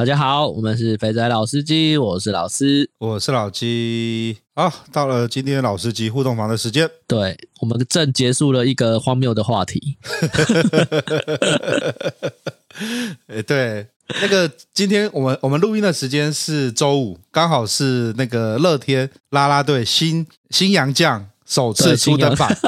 [0.00, 4.38] 大家好，我们是肥仔老司机，我是老司，我是老鸡。
[4.54, 6.88] 好，到了今天老司机互动房的时间。
[7.06, 9.98] 对，我们正结束了一个荒谬的话题。
[13.28, 13.88] 哎，对，
[14.22, 22.50] 那个今天我们我们录音的时间是周五，刚好是那个乐天啦啦队新新洋将首次出登板。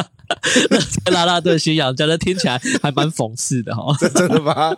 [0.68, 3.96] 乐天啦啦队新洋将，这听起来还蛮讽刺的哦。
[4.14, 4.76] 真的吗？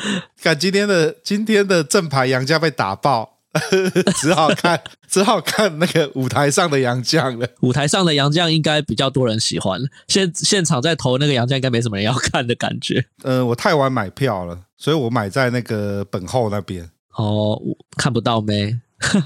[0.42, 3.38] 看今天的今天的正牌杨家被打爆，
[4.20, 7.46] 只好看 只好看那个舞台上的杨绛了。
[7.60, 13.04] 舞台上的杨绛应该比较多人喜欢，现现场在投那个杨绛应该没什么人要看的感觉。
[13.22, 16.90] 呃，我太晚买票了，所以我买在那个本后那边。
[17.16, 17.60] 哦，
[17.98, 18.78] 看不到没？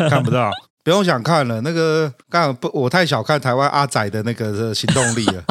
[0.09, 0.51] 看不到，
[0.83, 1.61] 不用想看了。
[1.61, 5.45] 那个刚好不，我太小看台湾阿仔的那个行动力了。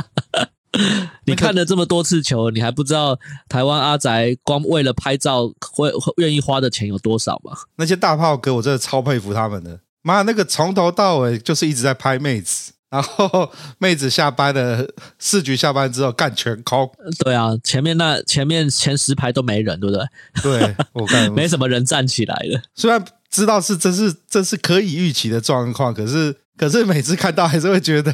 [1.26, 3.18] 你看了这么多次球，你还不知道
[3.50, 7.54] 台湾阿宅光为了拍照会愿意花的钱有多少吗？
[7.78, 9.80] 那些大炮哥，我真的超佩服他们的。
[10.02, 14.88] 妈，那个从头到尾就是一直在拍妹子，然后妹子下班了，
[15.18, 16.90] 四局下班之后干全空。
[17.23, 20.06] 对啊，前面那前面前十排都没人，对不对？
[20.44, 22.62] 对，我看没什么人站起来了。
[22.76, 28.14] 虽然知道是这是这是可以预期的状况，可是可是每次看到还是会觉得。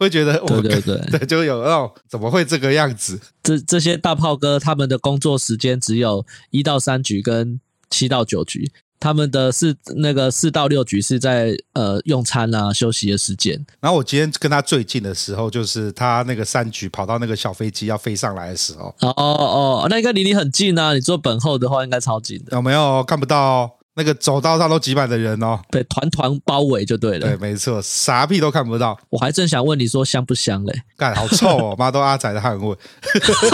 [0.00, 3.20] 会觉得我对对对，对，就有那种怎么会这个样子？
[3.42, 13.64] 这这些大炮哥他们的工作时间只有一到三局跟七到九局，他们的四那个四到六局是在呃用餐啊休息的时间。
[13.80, 18.94] 然后我今天跟他最近的时候，就是他那个三局跑到那个小飞机要飞上来的时候。
[19.00, 20.94] 哦哦哦，那应该离你很近啊！
[20.94, 22.56] 你坐本后的话应该超近的。
[22.56, 23.70] 有没有看不到哦？
[23.94, 27.26] 那个走道上都挤满的人哦，对，团团包围就对了。
[27.26, 28.98] 对，没错，啥屁都看不到。
[29.10, 30.82] 我还正想问你说香不香嘞？
[30.96, 31.74] 干，好臭哦！
[31.78, 32.76] 妈都阿仔的汗味。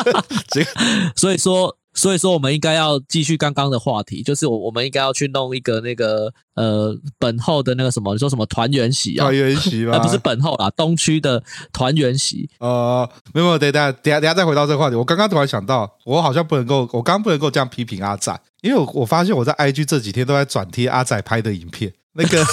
[1.17, 9.25] 所以说，所以说我们应该要继续刚刚的话题，就是我我们应该要去弄一个那个呃本后的那个什么，你说什么团圆席啊？
[9.25, 9.99] 团圆席吗？
[10.05, 11.43] 不是本后啦，东区的
[11.73, 12.49] 团圆席。
[12.61, 14.97] 呃，没有，等下等下等下再回到这个话题。
[14.97, 18.39] 我刚刚突然想到，我好像不能够，我刚刚不能够这样批评阿仔。
[18.67, 22.45] 因为我我发现我在 IG 这几天都在转贴阿仔拍的影片，那个，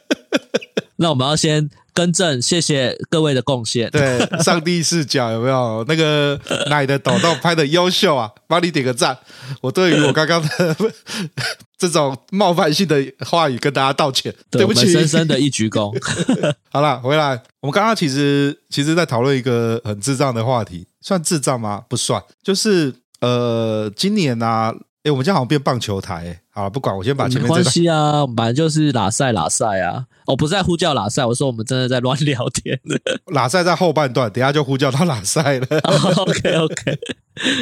[0.96, 3.88] 那我们要先更正，谢谢各位的贡献。
[3.90, 8.30] 对，上帝视角有没有那个奶的抖动拍的优秀啊？
[8.46, 9.16] 帮你点个赞。
[9.62, 10.76] 我对于我刚刚的
[11.78, 15.90] 这种冒犯性的话语跟大家道歉，对，对不起，深深的一鞠躬。
[16.68, 21.82] 好了，回来，我们刚刚其实其实在讨论一个很智障的话题，算智障吗？
[21.88, 24.74] 不算，就是呃，今年呢、啊。
[25.02, 26.40] 哎，我们家好像变棒球台哎！
[26.50, 27.54] 好了，不管，我先把前面这个。
[27.54, 30.04] 没关系啊，我们本来就是拉塞拉塞啊！
[30.26, 32.78] 我不是在呼叫拉塞，我说我们真的在乱聊天。
[33.32, 35.66] 拉塞在后半段，等下就呼叫到拉塞了。
[35.84, 36.98] Oh, OK OK，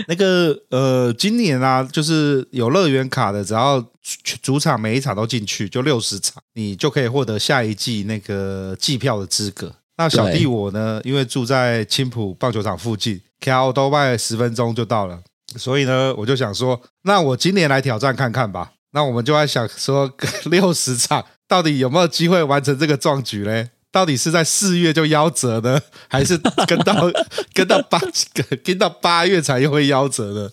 [0.09, 3.87] 那个呃，今年啊，就是有乐园卡的，只要
[4.43, 9.73] 主场每一场都进去，就六十场，你就可以获得下一季那个季票的资格。
[9.97, 15.21] 那小弟我呢，因为住在青浦棒球场附近，开都卖十分钟就到了。
[15.57, 18.73] 所以呢，我就想说，那我今年来挑战看看吧。
[18.93, 20.11] 那我们就在想说，
[20.51, 23.71] 六十场到底有没有机会完成这个壮举嘞？
[23.91, 26.37] 到底是在四月就夭折呢，还是
[26.67, 27.11] 跟到
[27.55, 27.99] 跟到八
[28.63, 30.51] 跟到八月才又会夭折呢？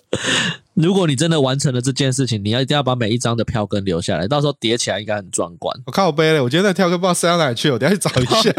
[0.75, 5.73] 如果你真的完成了这件事情，你要一定要把每一张的票根留下来，到时候叠起来应该很壮观。
[5.85, 8.51] 我靠背了，我觉得那票根不知道塞到哪里去，我等下去找一下。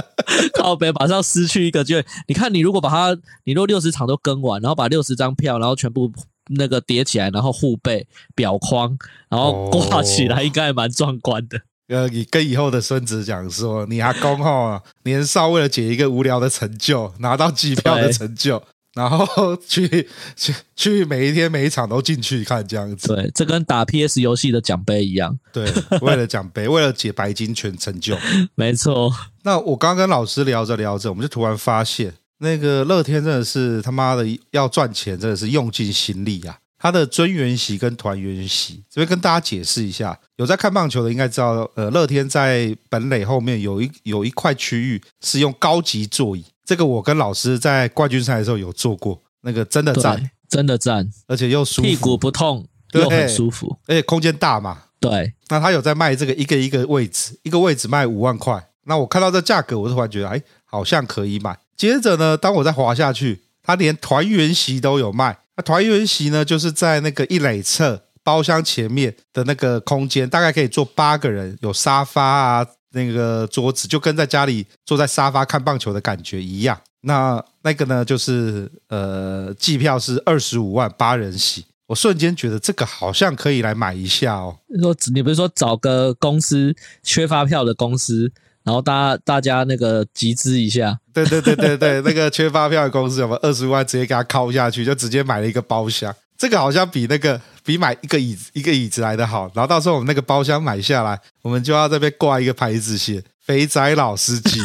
[0.54, 2.04] 靠背，马上失去一个机会。
[2.26, 6.10] 你看，你如果把它，你如果六十场都跟完，然后把六十张票，然后全部
[6.56, 8.96] 那个叠起来，然后护背、表框，
[9.28, 11.60] 然后挂起来，应该还蛮壮观的。
[11.88, 18.62] 呃，你跟以后的孙子讲说，你阿公哈年少为了解一个无聊的成就，拿到机票的成就。
[18.98, 23.14] 然后去去 去，每一天每一场都进去看这样子。
[23.14, 25.38] 对，这跟打 PS 游戏的奖杯一样。
[25.52, 25.72] 对，
[26.02, 28.18] 为了奖杯， 为了解白金全成就。
[28.56, 29.14] 没错。
[29.44, 36.58] 那我刚跟老师聊着聊着，我们就突然发现，那个乐天真的是他妈的要赚钱，真的是用尽心力啊。
[36.80, 46.44] 他的尊元席跟团圆席，这边跟大家解释一下，有在看棒球的应该知道，呃，乐天在本垒后面有一有一块区域是用高级座椅。
[46.68, 54.82] 这个我跟老师在冠军赛的时候有做过，那个真的赞，真的赞，而且又舒服，屁股不痛，又很舒服，而且空间大嘛。
[55.00, 58.68] 对，那他有在卖这个一个一个位置，一个位置卖五万块。
[58.84, 61.58] 那我看到这价格，我突然觉得，哎，好像可以买。
[61.74, 65.38] 接着呢，当我再滑下去，他连团圆席都有卖。
[65.56, 76.78] 那团圆席呢，就是在那个一垒侧包厢前面的那个空间，大概可以坐八个人，有沙发啊，那个桌子，就跟在家里坐在沙发看棒球的感觉一样。
[77.00, 81.64] 那那个呢，就是呃，机票是二十五万八人席。
[81.86, 84.58] 我瞬间觉得这个好像可以来买一下哦。
[84.78, 88.30] 说你不是说找个公司缺发票的公司，
[88.62, 90.98] 然后大大家那个集资一下？
[91.14, 96.14] 对对对对对，那个缺发票的公司我们二十万直接给他敲下去，就直接买了一个包厢。
[96.38, 99.50] 这个好像比那个比买一个椅子一个椅子来的好。
[99.54, 104.62] 然后到时候我们那个包厢买下来，我们就要这边挂一个牌子写“肥仔老司机”。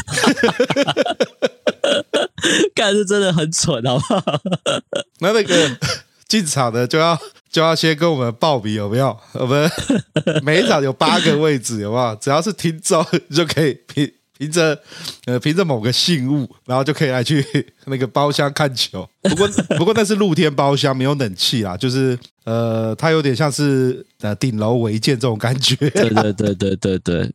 [2.73, 4.21] 干是真的很蠢，好不好？
[5.19, 5.77] 那那个。
[6.25, 7.19] 进场的就要
[7.51, 9.15] 就要先跟我们报名有没有？
[9.33, 9.69] 我们
[10.41, 12.15] 每一场有八个位置，有没有？
[12.15, 14.11] 只要是听众就可以凭
[14.43, 14.77] 凭着
[15.25, 17.45] 呃凭着某个信物，然后就可以来去
[17.85, 19.09] 那个包厢看球。
[19.21, 19.47] 不过
[19.79, 22.19] 不过那是露天包厢，没有冷气啊，就是。
[22.45, 25.75] 呃，它有点像是呃顶楼违建这种感觉。
[25.91, 27.31] 对对对对对对，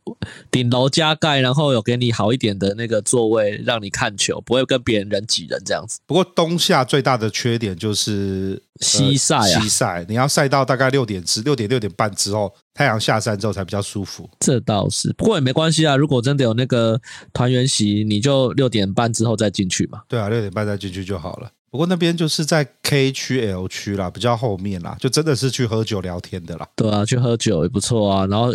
[0.51, 5.99] 顶楼加盖，然后有给你好一点的那个座位，让你看球，不会跟别人人挤人这样子。
[6.05, 14.29] 不过冬夏最大的缺点就是西晒啊，西晒，你要晒到大概六点至六点六点半之后，太阳下山之后才比较舒服。
[14.39, 15.95] 这倒是，不过也没关系啊。
[15.95, 16.99] 如果真的有那个
[17.33, 20.01] 团圆席，你就六点半之后再进去嘛。
[20.07, 21.49] 对啊，六点半再进去就好了。
[21.71, 26.67] 不过那边就是在 K 区 L 区啦，比较后面啦，就真的是去喝酒聊天的啦。
[26.75, 28.51] 对啊，去喝酒也不错啊，然后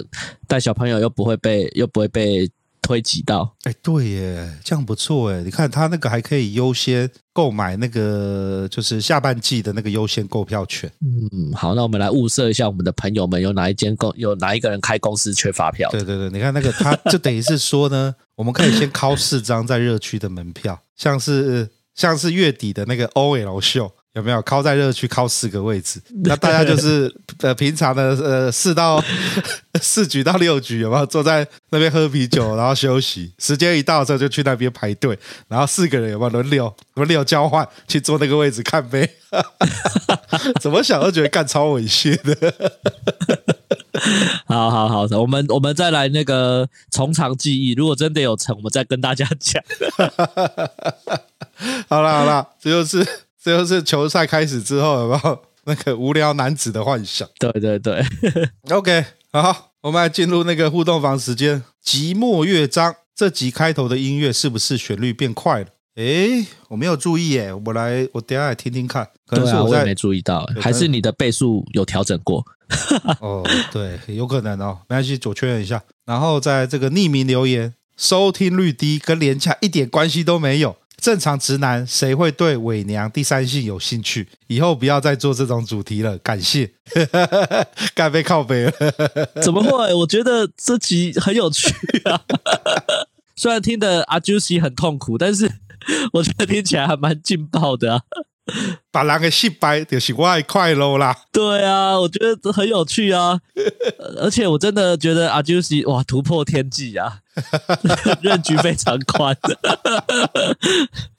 [0.48, 2.50] 带小朋友又不会被又不会被
[2.82, 3.54] 推挤到。
[3.62, 5.42] 哎，对耶，这样不错哎。
[5.42, 10.90] 你看他那个还可以优先购买那个就是下半季的那个优先购票权。
[11.00, 15.88] 嗯，好，那我们来物色一下我们的朋友们有哪一间公有哪一个人开公司缺发票。
[15.92, 21.68] 对对对，你看那个他就等于是说呢，我们可以先敲四张在热区的门票，像是。
[21.94, 24.42] 像是月底的那个 OL 秀，有没有？
[24.42, 27.12] 靠在热区靠四个位置，那大家就是
[27.42, 29.02] 呃平常的呃四到
[29.80, 33.32] 四局到六局，有没有坐在那边喝啤酒，然后休息？
[33.38, 35.18] 时间一到之后就去那边排队，
[35.48, 39.08] 然后四个人有没有轮流轮流交换去坐那个位置看杯？
[40.60, 42.54] 怎么想都觉得干超猥亵的。
[44.46, 49.62] 好好好，我们我们再来那个从长计议，如果真的有成，我们再跟大家讲。
[51.88, 53.06] 好了好了，这就是
[53.42, 57.28] 这就是球赛开始之后有没有那个无聊男子的幻想？
[57.38, 58.04] 对对对
[58.70, 61.62] ，OK，好，我们来进入那个互动房时间。
[61.80, 65.66] 即墨乐章这集开头的音乐是不是旋律变快了？
[65.96, 69.08] 诶，我没有注意哎，我来，我等下来听听看。
[69.26, 72.44] 可能是我，对啊，我也没注意到，还是你的倍数有调整过？
[73.20, 75.82] 哦，对，有可能哦，没关系，我确认一下。
[76.04, 80.76] 然后在这个匿名留言，收听率低跟廉价一点关系都没有。
[80.96, 84.26] 正常直男谁会对伪娘第三性有兴趣？
[84.48, 86.72] 以后不要再做这种主题了，感谢。
[87.94, 88.72] 该被靠背了，
[89.42, 89.94] 怎么会？
[89.94, 91.68] 我觉得这集很有趣
[92.04, 92.20] 啊。
[93.36, 95.50] 虽然听的阿 Juicy 很痛苦，但是
[96.14, 98.02] 我觉得听起来还蛮劲爆的啊。
[98.90, 101.16] 把人给洗白就是我的快乐啦。
[101.32, 103.40] 对啊，我觉得很有趣啊，
[104.20, 107.20] 而且我真的觉得阿 Juicy 哇突破天际啊，
[108.20, 109.34] 任局非常宽。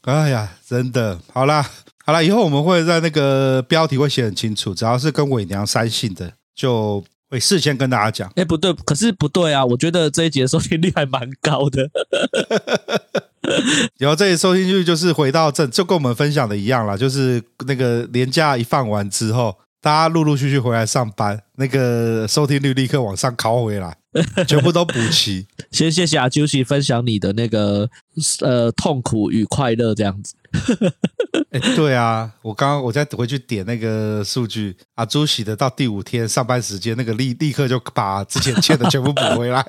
[0.04, 1.68] 哎呀，真的好啦，
[2.06, 8.32] 好啦，以后我们会在那个标题会写很清楚，只要是跟伪娘三姓的，就会事先跟大家讲。
[8.36, 11.90] 哎，不对，可是不对啊，我觉得这一集的收听率还蛮高的。
[13.98, 23.96] 然后这里收听率就是回到正，就跟我们分享的一样啦，就是那个年假一放完之后，大家陆陆续续回来上班，那个收听率立刻往上靠回来，
[24.48, 25.46] 全部都补齐。
[25.70, 27.88] 先谢谢阿 Juicy 分享你的那个
[28.42, 30.34] 呃痛苦与快乐这样子。
[31.54, 39.66] 哎，对啊，我刚刚我再回去点那个数据，阿 Juicy 的到第五天上班时间，那个立立刻就把之前欠的全部补回来了。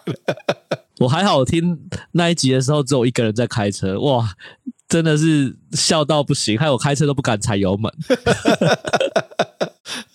[1.00, 1.78] 我还好，听
[2.12, 4.32] 那一集的时候只有一个人在开车，哇，
[4.88, 7.92] 真的是笑到不行，害我开车都不敢踩油门。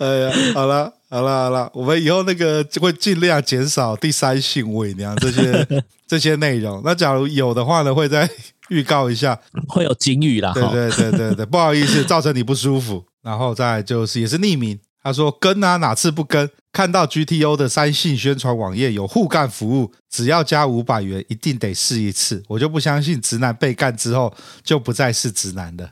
[0.01, 5.67] 哎呀， 好了好了好了，我们以后那个就会尽量减少第三性伪娘这些
[6.07, 6.81] 这些内容。
[6.83, 8.27] 那假如有的话呢，会再
[8.69, 10.51] 预告一下，会有警语啦。
[10.53, 13.03] 对对对对对，不好意思，造成你不舒服。
[13.21, 14.79] 然后再就是也是匿名。
[15.03, 16.47] 他说：“跟啊，哪次不跟？
[16.71, 22.41] 看到 GTO 的三性宣传网页有互干服务，只要加五百元，一定得试一次。
[22.47, 25.89] 我就不相信直男被干之后就不再是直男了。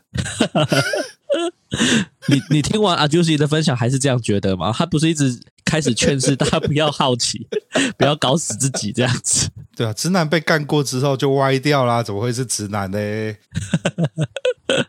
[2.28, 4.74] 你你听完阿 Juicy 的分享还是这样觉得吗？
[4.76, 7.48] 他不是一直开始劝世大家不要好奇，
[7.98, 9.50] 不要搞死自己这样子？
[9.76, 12.98] 对啊，直男被干过之后就歪掉啦，怎么会是直男呢？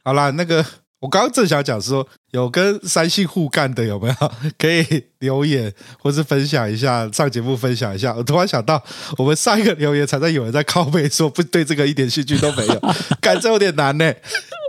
[0.04, 0.64] 好啦，那个。
[1.00, 4.14] 我刚刚正想讲说，有跟三性互干的有没有
[4.58, 4.84] 可以
[5.20, 8.12] 留言或是分享一下，上节目分享一下？
[8.14, 8.84] 我突然想到，
[9.16, 12.78] 我们上一个留言才在有人在靠背说不对这个一点兴趣都没有，
[13.18, 14.12] 干这有点难呢。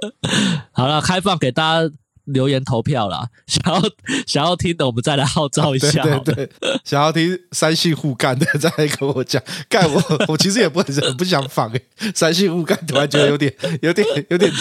[0.72, 1.92] 好了，开放给大家
[2.26, 3.82] 留言投票啦， 想要
[4.28, 6.04] 想要听的我们再来号召一下。
[6.04, 6.52] 对对对，
[6.86, 9.42] 想要听三性互干的再来跟我讲。
[9.68, 11.82] 干我我其实也不很不想仿诶，
[12.14, 14.52] 三性互干突然觉得有点有点有点。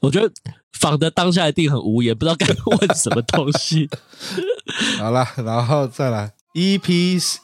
[0.00, 0.32] 我觉得
[0.72, 3.88] 仿的当下一定很无言，不知道该问什么东西。
[4.98, 6.92] 好了，然后再来 EP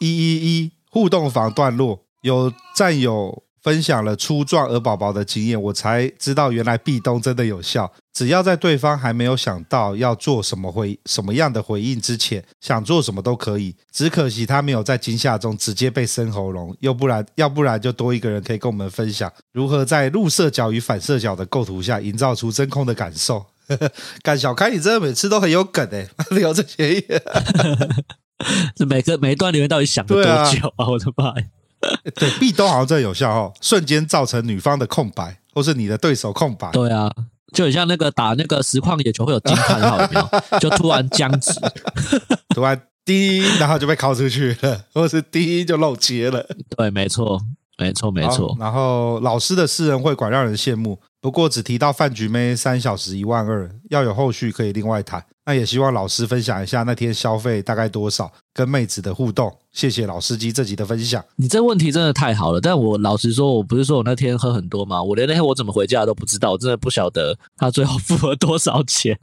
[0.00, 3.44] 一一一互动房段落，有战友。
[3.68, 7.92] 分享了初撞鹅宝宝的经验，我才知道原来壁咚真的有效。
[8.14, 13.76] 只要在对方还没有想到要做什么回什么样的回应之前，想做什么都可以。
[13.92, 23.44] 只可惜他没有在惊吓中直接被生喉咙，要不然要不然就多一个人可以跟我们分享如何在入射角与反射角的构图下营造出真空的感受。
[24.22, 26.98] 干小开，你真的每次都很有梗哎， 聊这些，
[28.74, 30.86] 这每个每一段留言到底想了多久啊？
[30.86, 31.44] 啊我的妈呀！
[32.14, 36.70] 对，壁咚好像真的有效哦，瞬间造成女方的空白，或是你的对手空白。
[36.72, 37.10] 对啊，
[37.52, 40.58] 就很像那个打那个实况野球会有惊叹号，有没有？
[40.58, 41.52] 就突然僵直，
[42.54, 46.46] 突然滴，然后就被拷出去了，或是滴就漏接了。
[46.76, 47.40] 对，没错，
[47.78, 48.56] 没错，没错。
[48.58, 55.24] 然后老师的私人会馆让人羡慕，不过只提到饭局妹三小时一万二，要有后续可以另外谈。
[55.46, 59.56] 那也希望老师分享一下那天消费大概多少，跟妹子的互动。
[59.70, 61.24] 谢谢老司机这集的分享。
[61.36, 65.00] 你这问题真的太好了，但我老实说，我不是说我那天喝很多嘛？
[65.00, 69.16] 我连那天我怎么回家都不知道，我真的不晓得他最后付了多少钱。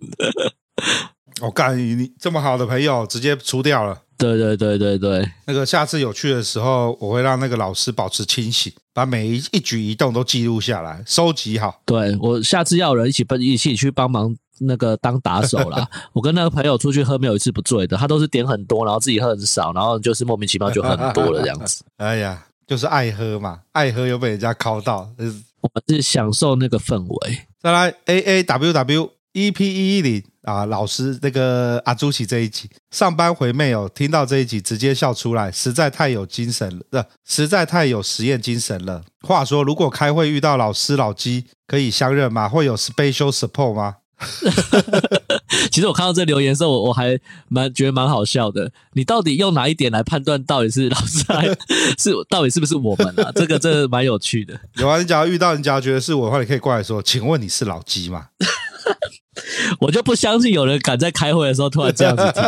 [1.42, 4.04] 我 干你，你这么好的朋友，直接出掉了。
[4.18, 11.82] 对对对对对，那个下次有去的时候，我会让那个老师保持清醒，把每一一举一动都记录下来，收集好。
[11.86, 14.38] 对，我下次要有人一起奔一起去帮忙。
[14.60, 17.98] 那个当打手啦， 我跟那个朋友出去喝，没有一次不醉的。
[17.98, 21.84] 他都是点很多，然后自己喝很少，然后就是莫名其妙就喝很多了这样子。
[21.98, 27.40] 哎呀，就是爱喝嘛，爱喝又被人家拷到，就是我是享受那个氛围。
[27.62, 39.04] 再来 A A W W E P 一一零啊，老师那个阿朱奇这一集上班回妹哦，听到这一集直接笑出来，实在太有精神了，呃，实在太有实验精神了。
[39.22, 42.48] 话说，如果开会遇到老师老鸡，可以相认吗？
[42.48, 43.96] 会有 special support 吗？
[45.72, 47.19] 其实我看到这留言的时候，我我还
[47.50, 48.72] 蛮觉得蛮好笑的。
[48.93, 51.48] 你到底用哪一点来判断到底是老师还
[52.00, 53.31] 是到底是不是我们啊？
[53.36, 54.60] 这个真的蛮有趣的。
[54.75, 58.27] 有啊，你假如遇到人家觉得是我的话，你可以过来说：“请问你是老鸡吗？”
[59.81, 62.41] 我就不相信有人敢在开会的时候突然这样子提。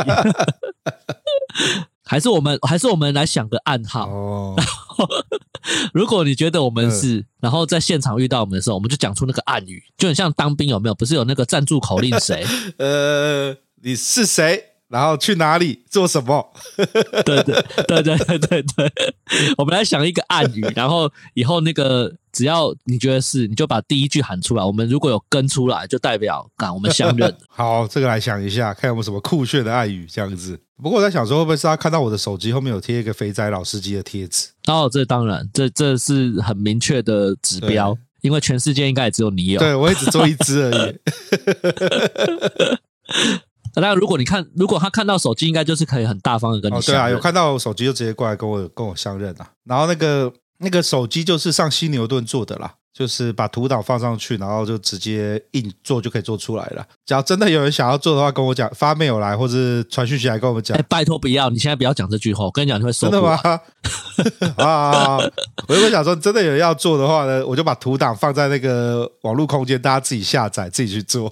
[2.05, 4.07] 还是我们，还是我们来想个暗号。
[4.07, 5.05] 哦，然后
[5.94, 10.96] 如果你觉得我们是，然后在现场遇到我们的时候，我们就讲出那个暗语，就很像当兵有没有？
[10.96, 12.46] 不是有那个赞助口令谁？
[12.78, 14.64] 呃，你是谁？
[14.90, 16.50] 然后去哪里做什么？
[17.26, 18.92] 对对对对对对对，
[19.58, 24.64] 我们来想一个暗语，然后以后那个只要你觉得是，你就把第一句喊出来。
[24.64, 27.36] 我们如果有跟出来，就代表敢我们相认。
[27.50, 30.58] 好，这个来想一下，看有没有什么酷炫的暗语这样子。
[30.81, 34.50] 不过我在想说，会不会是他看到我的手机后面有贴一个肥仔老司机的贴纸？
[34.67, 39.60] 哦，这当然，这这是很明确的指标，因为全世界应该也只有你有。
[39.60, 41.00] 对，我也只做一只而已。
[43.79, 46.75] 那如果你看，如果他看到手机，应该就是可以很大方的跟你。
[46.75, 49.50] 哦，对啊，有看到手机就直接过来跟我跟我相认啊。
[49.65, 56.84] 然后那个那个手机就是上犀牛顿做的啦，就是把图档放上去，然后就直接硬做就可以做出来了。
[57.06, 60.75] 只要真的有人想要做的话，跟我讲，发 mail 来或者传讯息来跟我们讲。
[60.75, 63.22] 哎，拜托不要，你现在不要讲这句话，我跟你讲你会受不了。
[63.22, 64.58] 真的吗？
[64.66, 65.18] 啊！
[65.68, 71.32] 我如果想说真的有人要做的话呢，我就把图档放在那个网络空间，大家自己下载，自己去做。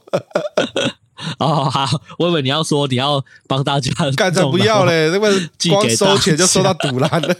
[1.39, 1.87] 哦，好，
[2.19, 5.27] 我以为你要说你要帮大家， 干才不要嘞，那么
[5.71, 7.35] 光收钱就收到赌烂了。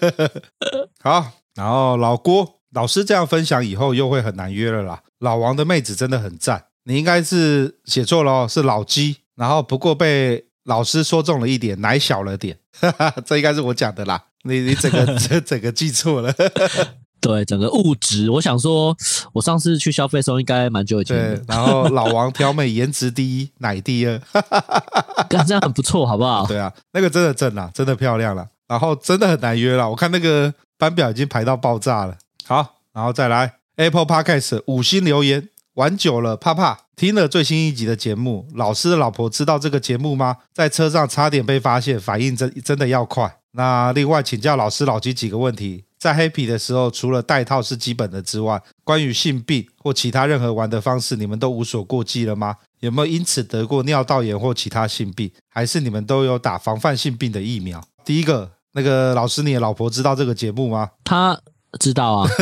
[1.03, 5.01] 好，然后老郭老师这样分享以后又会很难约了啦。
[5.19, 9.17] 老王的妹子真的很赞，你应该是写错了哦，是老鸡。
[9.35, 14.21] 然后不过被老师说中了一点，奶小了点，哈哈，这应该是我讲的啦。
[14.43, 16.33] 你你整个 这整个记错了。
[17.21, 18.95] 对整个物质，我想说，
[19.33, 21.43] 我上次去消费的时候应该蛮久以前的。
[21.47, 24.21] 然后老王挑妹，颜值第一，奶第二，
[25.47, 26.45] 这样很不错，好不好？
[26.45, 28.45] 对啊，那个真的正啦，真的漂亮了。
[28.67, 32.15] 然后真的很难约了，我看那个班表已经排到爆炸了。
[32.47, 36.79] 好，然后再来 Apple Podcast 五星留言，玩久了怕怕。
[36.95, 40.37] 听了最新一集的节目，老师的老婆知道这个节目吗？
[40.53, 43.39] 在车上差点被发现，反应真真的要快。
[43.53, 52.55] 那另外请教老师老吉几个问题：在黑皮的时候，除了带套是基本的之外，关于性病或其他任何玩的方式，你们都无所顾忌了吗？
[52.81, 55.31] 有没有因此得过尿道炎或其他性病？
[55.49, 57.83] 还是你们都有打防范性病的疫苗？
[58.05, 60.91] 第一个，那个老师，你的老婆知道这个节目吗？
[61.03, 61.37] 他
[61.79, 62.29] 知道啊。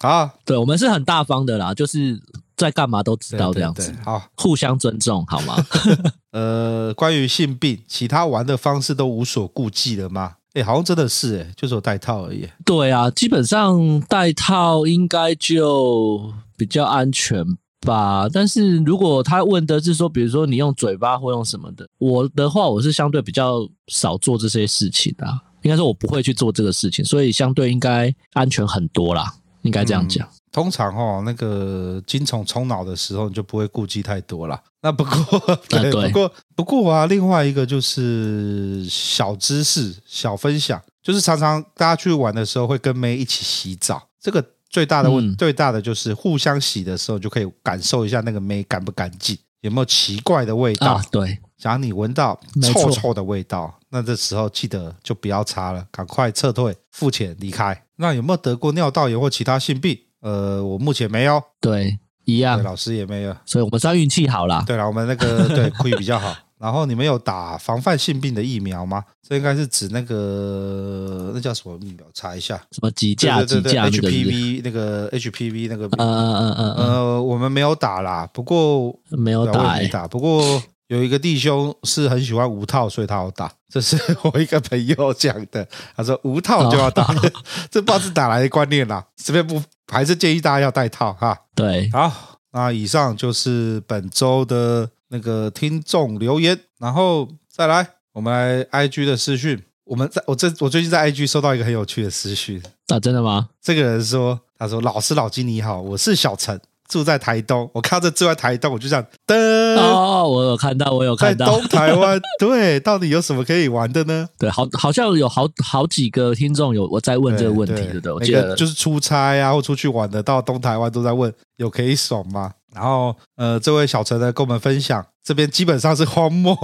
[0.00, 2.20] 好，对，我们是很大方的啦，就是
[2.56, 3.86] 在干嘛都知道这样子。
[3.86, 5.56] 对对对，好，互相尊重，好吗？
[6.32, 10.34] 呃，关于性病，其他玩的方式都无所顾忌了吗？
[10.54, 12.48] 哎，好像真的是，哎，就是有戴套而已。
[12.64, 17.44] 对啊，基本上戴套应该就比较安全
[17.80, 18.28] 吧。
[18.32, 25.26] 但是如果他问的是说，比如说你用嘴巴或用什么的，我的话，我是相对比较少做这些事情的。
[25.64, 29.34] 应该说，我不会去做这个事情，所以相对应该安全很多啦。
[29.62, 30.30] 应该这样讲、嗯。
[30.52, 34.60] 通常哦，那个精虫冲脑的时候，你就不会顾忌太多了。
[34.82, 35.40] 那不过，
[35.70, 44.06] 对，不过不过啊，另外一个就是小知识、小分享，就是常常大家去玩的时候会跟妹一起洗澡。
[44.20, 50.92] 这个最大的问、嗯，最大的就是互相洗的时候，就可以感受一下那个妹干不干净，有没有奇怪的味道。
[50.92, 57.82] 啊、对，假如你闻到臭臭的味道，那这时候记得就不要擦了，赶快撤退、付钱离开。
[57.96, 59.98] 那有没有得过尿道炎或其他性病？
[60.20, 61.42] 呃，我目前没有。
[61.62, 62.62] 对，一样。
[62.62, 64.62] 老师也没有，所以我们算运气好啦。
[64.66, 66.36] 对了，我们那个 对亏比较好。
[66.58, 69.02] 然后你们有打防范性病的疫苗吗？
[69.26, 72.06] 这应该是指那个那叫什么疫苗？
[72.12, 72.58] 查一下。
[72.72, 75.86] 什么几价几价？HPV 那个 HPV 那个。
[75.96, 76.74] 嗯嗯嗯嗯。
[76.76, 80.06] 呃，我们没有打啦，不过没有打、欸，没打。
[80.06, 80.62] 不过。
[80.88, 83.50] 有一个弟兄是很喜欢无套，所以他要打。
[83.68, 87.32] 这是我一个朋友讲的，他说无套就要打，哦、
[87.70, 89.04] 这不知道是哪来的观念啦。
[89.16, 91.36] 这边不还是建议大家要戴套哈。
[91.54, 99.62] 对，好，那以上就是本周的那个听众留言，然后再来我们来 IG 的私讯。
[99.84, 103.50] 我们在我这我最近在 IG 收到一个很有趣的私讯啊，真的吗？
[103.60, 106.58] 这个人说，他说老师老金你好，我是小陈。
[106.94, 109.34] 住在台东，我看到这住在台东，我就想噔
[109.76, 114.28] 哦，我有看到，我有看到，在东台湾， 对，到底有什么可以玩的呢？
[114.38, 118.12] 对，好，好像有好好几个听众有我在问这个问题，对不对？
[118.12, 122.52] 我记得就是出差啊，或出去玩的，到东台湾都在问有可以爽吗？
[122.72, 126.56] 然后，呃，这位小陈呢，跟我们分享，这边基本上是荒漠，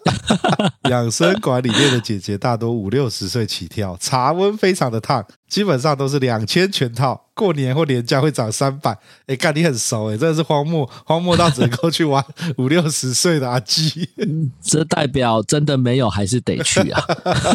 [0.90, 8.98] 养生馆里面的姐姐大多五六十岁起跳，茶温非常的烫，基本上都是两千全套，过年或年假会涨三百。
[9.28, 12.22] 哎，干你很熟哎，真的是荒漠，荒漠到只能够去玩
[12.58, 14.10] 五六十岁的阿基，
[14.62, 17.02] 这代表真的没有，还是得去啊。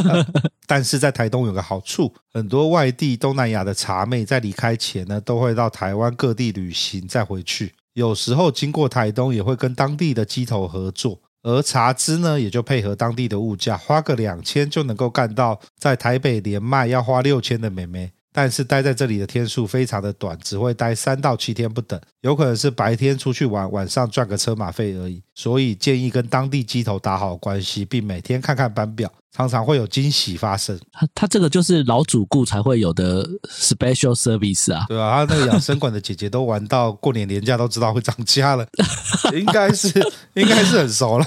[0.66, 7.74] 但是在台东有个好处，很多外地东南亚的茶妹在离开前呢，都会到台湾各地旅行再回去。
[7.94, 18.12] 有时候经过台东，也会跟当地的鸡头合作，而茶资呢，也就配合当地的物价，花个两千就能够干到在台北连卖要花六千的美眉。
[18.34, 25.22] 但是待在这里的天数非常的短，只会待三到七天不等，有可能是白天出去玩，晚上赚个车马费而已。
[25.36, 30.80] 所以建议跟当地机头打好关系，并每天看看班表，常常会有惊喜发生。
[30.92, 38.66] 他他这个就是老主顾才会有的 special service 啊，对啊，他那个养生馆的姐姐都玩到过年年假都知道会涨价了，
[39.32, 39.88] 应该是
[40.34, 41.26] 应该是很熟了。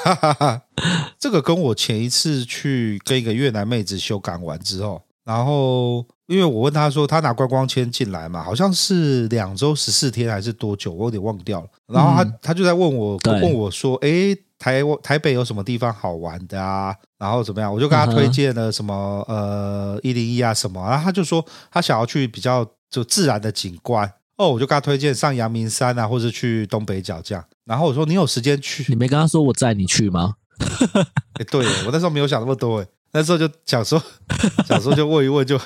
[1.19, 6.05] 这个跟我前一次去跟一个越南妹子修港完之后，然后。
[6.27, 11.69] 因为我问他说，他拿观光签进来嘛，好像是两周十四天还是多久，我有点忘掉了。
[11.87, 16.93] 然后他、嗯、他就在问我问我说，哎，台台北有什么地方好玩的啊？
[17.17, 17.73] 然后怎么样？
[17.73, 27.45] 我就跟他推荐了什么呃一零一啊什么，然后他就说他想要去比较就自然的景观哦，我就跟他推荐上阳明山啊，或者去东北角这样。
[27.65, 28.85] 然后我说你有时间去？
[28.89, 30.35] 你没跟他说我载你去吗？
[31.39, 34.03] 诶对我那时候没有想那么多诶，那时候就想说
[34.67, 35.57] 想说就问一问就。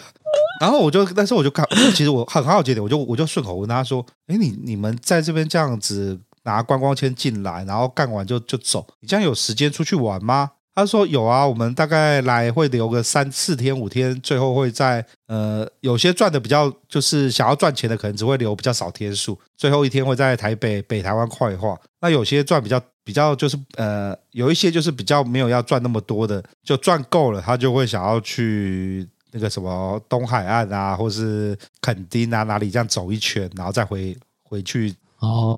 [0.60, 21.76] 然后我就，但是我就看， 其实我很好奇点，我就我就顺口问他说：“哎，你你们在这边这样子拿观光签进来，然后干完就就走，你这样有时间出去玩吗？”他说：“有啊，我们大概来会留个三四天五天，最后会在呃有些赚的比较就是想要赚钱的，可能只会留比较少天数，最后一天会在台北北台湾快画。
[22.00, 35.56] 那有些赚比较比较就是呃有一些就是比较没有要赚那么多的，就赚够了，他就会想要去。”那个什么东海岸啊，或是垦丁啊，哪里这样走一圈，然后再回回去哦。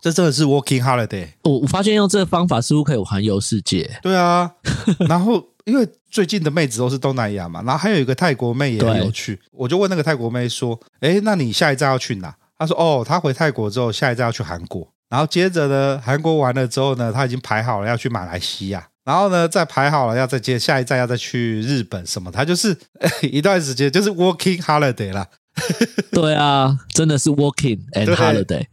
[0.00, 1.28] 这真的是 working holiday。
[1.42, 3.98] 我我发现用这个方法似乎可以环游世界。
[4.02, 4.50] 对啊，
[5.08, 14.86] 然后因为最近的妹子都是东南亚嘛，然后还有一个泰国妹也很有趣，我就问那个泰国妹说：“哎，那你下一站要去哪？”她说：“哦，她回泰国之后，下一站要去韩国。
[15.08, 18.88] 然后接着呢，韩国完了之后呢，她已经排好了要去马来西亚。
[19.04, 22.30] 然后呢，再排好了要再接下一站要再去日本什么。
[22.30, 22.76] 他就是
[23.22, 25.26] 一段时间就是 working holiday 啦。
[26.12, 28.64] 对啊，真的是 working and holiday。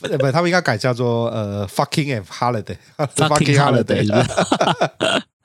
[0.00, 4.26] 不，不，他们应该改叫做呃 fucking and holiday，fucking holiday 是吧？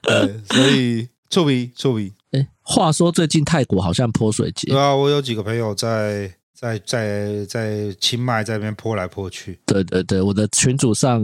[0.02, 2.14] 对，所以触鼻触鼻。
[2.32, 4.68] 哎，话说最近泰国好像泼水节。
[4.68, 9.60] 对啊，我有几个朋友在在在在清迈在那边泼来泼去。
[9.66, 11.24] 对对对，我的群组上，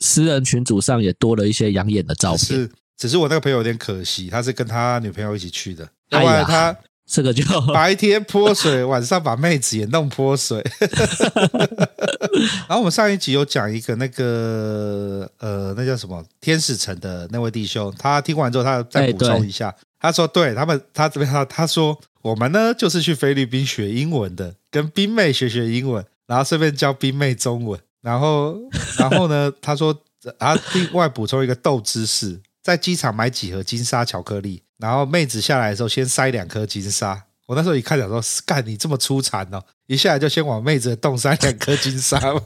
[0.00, 2.38] 私人群组上也多了一些养眼的照片。
[2.38, 6.76] 是，只是我那个朋友有点可惜，他是跟他女朋友一起去的，另外他。
[7.04, 7.42] 这个就
[7.74, 10.64] 白天泼水，晚上把妹子也弄泼水。
[12.66, 27.78] 然后我们上一集有讲一个那个呃，那叫什么天使城的那位弟兄，他听完之后，他再补充一下，他说：“对他们，他这边他他说我们呢就是去菲律宾学英文的，跟冰妹学学英文，然后顺便教冰妹中文。
[28.00, 28.56] 然后
[28.98, 29.96] 然后呢，他说
[30.38, 37.24] 啊，另外补充一个豆知识，在机场买几盒金沙巧克力。”然后妹子下来的时候，先塞两颗金沙。
[37.46, 42.40] 我那时候一看，想说：“干你这么出残哦！”一下来就先往妹子的洞塞两颗金沙嘛。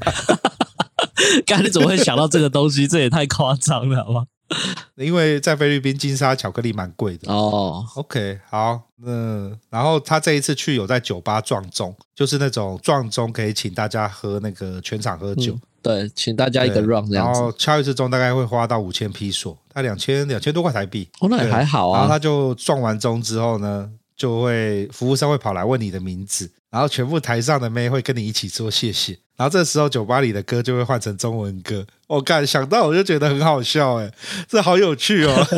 [1.47, 2.87] 干你怎么会想到这个东西？
[2.89, 4.27] 这也太夸张了，好吗？
[4.97, 7.85] 因为在菲律宾金沙巧克力蛮贵的哦。
[7.97, 15.53] OK，好，嗯，然后他这一次去有在酒吧撞钟，就是那种撞钟可以请大家喝那个全场喝酒。
[15.53, 21.09] 嗯对，请大家一个 run 这样子，然后敲一次钟大概会花到五千披索，大概两千两千多块台币。
[21.21, 22.01] 哦，那也还好啊。
[22.01, 29.17] 然后他就撞完钟之后呢，就会服务生会跑来问你的名字，然后全部台上的妹会跟你一起说谢谢。
[29.37, 31.87] 然后这时候酒吧里的歌就会换成中文歌。
[32.07, 34.11] 我干，想到我就觉得很好笑，哎，
[34.49, 35.47] 这好有趣哦。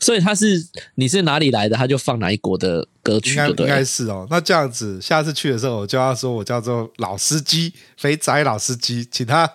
[0.00, 4.26] 所以他是你是哪里来的，他就放哪一国的歌曲，对，应该是哦。
[4.30, 9.46] 那这样子，下次去的时候，我就要说我叫做老司机，肥宅老司机，请他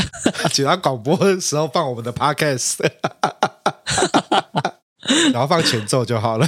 [0.52, 2.76] 请他广播的时候放我们的 podcast，
[5.32, 6.46] 然后放前奏就好了。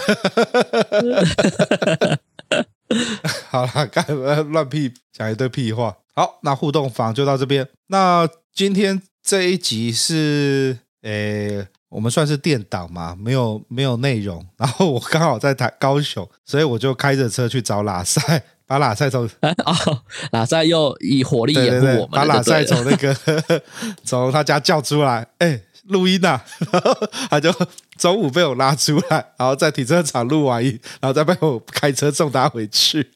[3.51, 4.05] 好了，干
[4.51, 5.97] 乱屁讲一堆屁话。
[6.15, 7.69] 好，那互动房就到这边。
[7.89, 11.69] 那今天这一集是诶。
[11.89, 14.45] 我们算是电档嘛，没有没有内容。
[14.59, 18.21] 然后我刚好在台高雄，所以我就开着车去找拉塞，
[18.67, 19.23] 把拉塞从
[19.65, 23.17] 哦，喇塞又以火力掩护我们，把拉塞从那个
[24.05, 26.41] 从他家叫出来，哎，录音呐，
[26.73, 27.53] 然 后他就
[27.99, 33.11] 中午被我拉出来，然后在停车场录完音，然后再被我开车送他回去，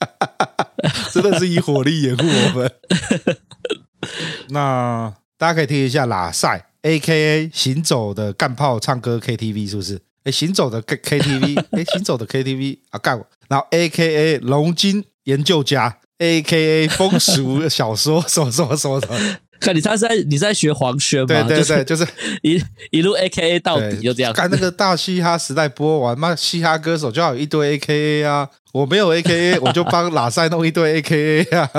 [1.12, 2.72] 真的是以火力掩护我们。
[4.50, 6.66] 那大家可以听一下喇赛。
[6.82, 10.00] A K A 行走的干炮唱歌 K T V 是不是？
[10.24, 13.26] 哎，行走的 K K T V，哎，行走的 K T V 啊，干我。
[13.48, 19.36] 然后 A K A 龙金研究家，A K A 风俗小说，什么什么什么什么。
[19.60, 21.26] 看你他是在你是在学黄轩吗？
[21.26, 22.06] 对对对，就是
[22.42, 24.32] 一一路 A K A 到底就这样。
[24.32, 31.70] 看那个大嘻哈时代播完，妈嘻哈歌手就要有一堆 A K A 啊，我没有 A K A， 我就帮喇塞弄一堆 A K A 啊。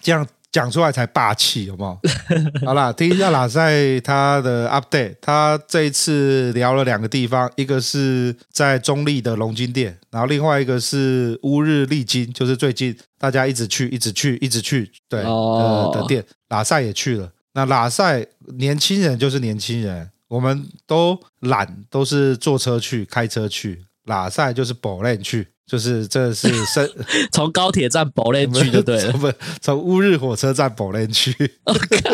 [0.00, 0.26] 这样。
[0.54, 1.98] 讲出来才霸气，有没有？
[2.64, 5.16] 好啦，听一下拉塞他的 update。
[5.20, 16.24] 他这一次聊了两个地方，一个是在中立的龙金店，然后另外一个是乌日丽金，就是最近大家一直去、一直去、一直去，对，呃的店。
[16.50, 17.28] 拉塞也去了。
[17.54, 18.24] 那拉塞
[18.56, 23.82] 年轻人就是年轻人，我们都懒，都是坐车去、开车去。
[24.04, 25.48] 拉塞就是保练去。
[25.66, 26.90] 就是这是 深
[27.32, 31.34] 从高铁站宝莲去就对了， 不从乌日火车站宝莲去。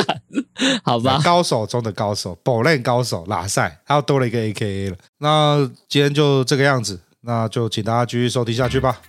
[0.84, 4.96] 好吧，高手中的高手，宝莲高手拉赛，他又多了一个 AKA 了。
[5.18, 9.00] 那今天就这个样子，那就请大家继续收听下去吧。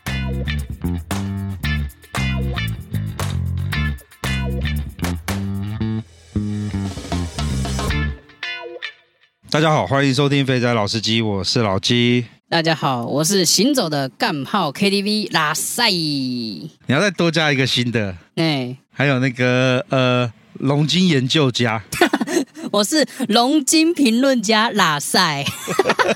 [9.51, 12.25] 大家好，欢迎收听肥仔老司机，我是老鸡。
[12.51, 15.89] 大家好，我是行走的干炮 KTV 拉塞。
[15.89, 21.81] 你要再多加一个新的，哎、欸，还有那个呃，龙金研究家。
[22.73, 25.45] 我是龙金评论家拉塞。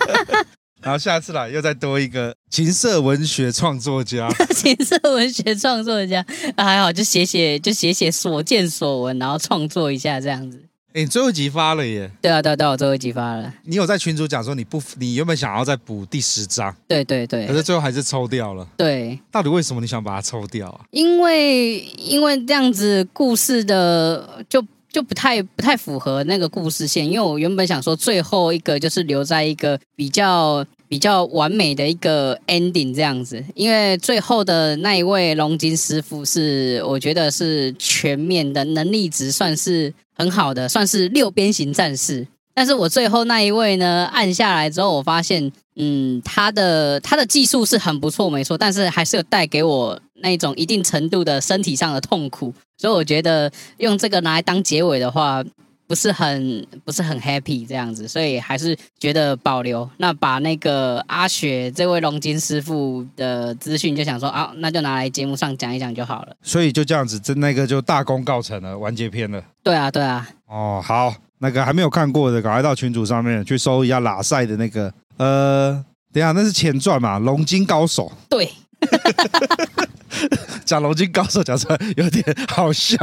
[0.83, 4.29] 然后下次来又再多一个情色文学创作家。
[4.53, 6.19] 情色文学创作家，
[6.57, 10.65] 啊、还好就写写就写写所见所闻，然后创作一下这样子。
[10.95, 12.09] 哎，你最后一集发了耶！
[12.21, 13.53] 对啊，对啊，对啊，我最后一集发了。
[13.65, 16.73] 你有在群主讲说你不，你原本想要再补第十章？
[16.87, 17.45] 对对对。
[17.45, 18.65] 可是最后还是抽掉了。
[18.77, 19.19] 对。
[19.29, 20.79] 到底为什么你想把它抽掉啊？
[20.91, 42.25] 因为因为这样子故事的就就不太不太符合那个故事线，因为我原本想说最后一个就是留在一个比较比较完美的一个 ending 这样子，因为最后的那一位龙金师傅是我觉得是全面的能力值算是很好的，算是六边形战士。
[42.53, 55.43] 但是我最后那一位呢，按下来之后，我发现，嗯，他的他的技术是很不错，没错，但是还是有带给我那种一定程度的身体上的痛苦，所以我觉得用这个拿来当结尾的话，
[55.87, 59.89] 不是很不是很 happy 这样子，所以还是觉得保留。
[59.97, 66.35] 那把那个阿雪这位龙金师傅的资讯，就想说啊，那就拿来节目上讲一讲就好了。
[66.41, 69.43] 所以就这样子，这那个就大功告成了，完结篇了。
[69.63, 70.27] 对啊，对啊。
[70.47, 71.13] 哦，好。
[71.39, 75.73] 那个还没有看过的，赶快到群组上面去搜一下拉塞的那个，呃，
[76.13, 78.07] 等一下那是前传嘛，《龙金高手》。
[78.29, 78.49] 对，
[80.65, 82.97] 讲龙筋高手讲出来有点好笑，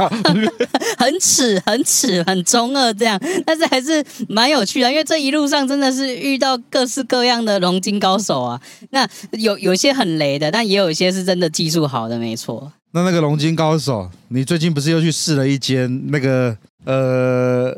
[0.97, 8.59] 很耻，很耻，很中二这样，但是还是蛮有趣的，因为这一路上真的是遇到各式各样的龙筋高手啊。
[8.89, 12.71] 那有有些很雷的，但也有一些是真的技术好的，没错。
[12.91, 17.75] 那那个龙筋高手，你最近不是又去试了一间那个呃？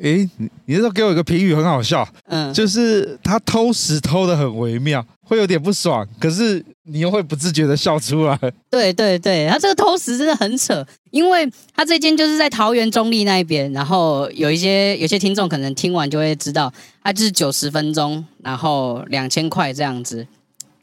[0.00, 8.36] 诶，你你那时候给我一个评语很好笑，嗯，就是他偷食偷的很微妙，会有点不爽，可是你又会不自觉的笑出来。
[8.68, 16.72] 对对对，他这个偷食真的很扯，因为他这间就是在桃园中立那一边，然后有一些有些听众可能听完就会知道，
[17.04, 20.26] 他就是九十分钟，然后两千块这样子。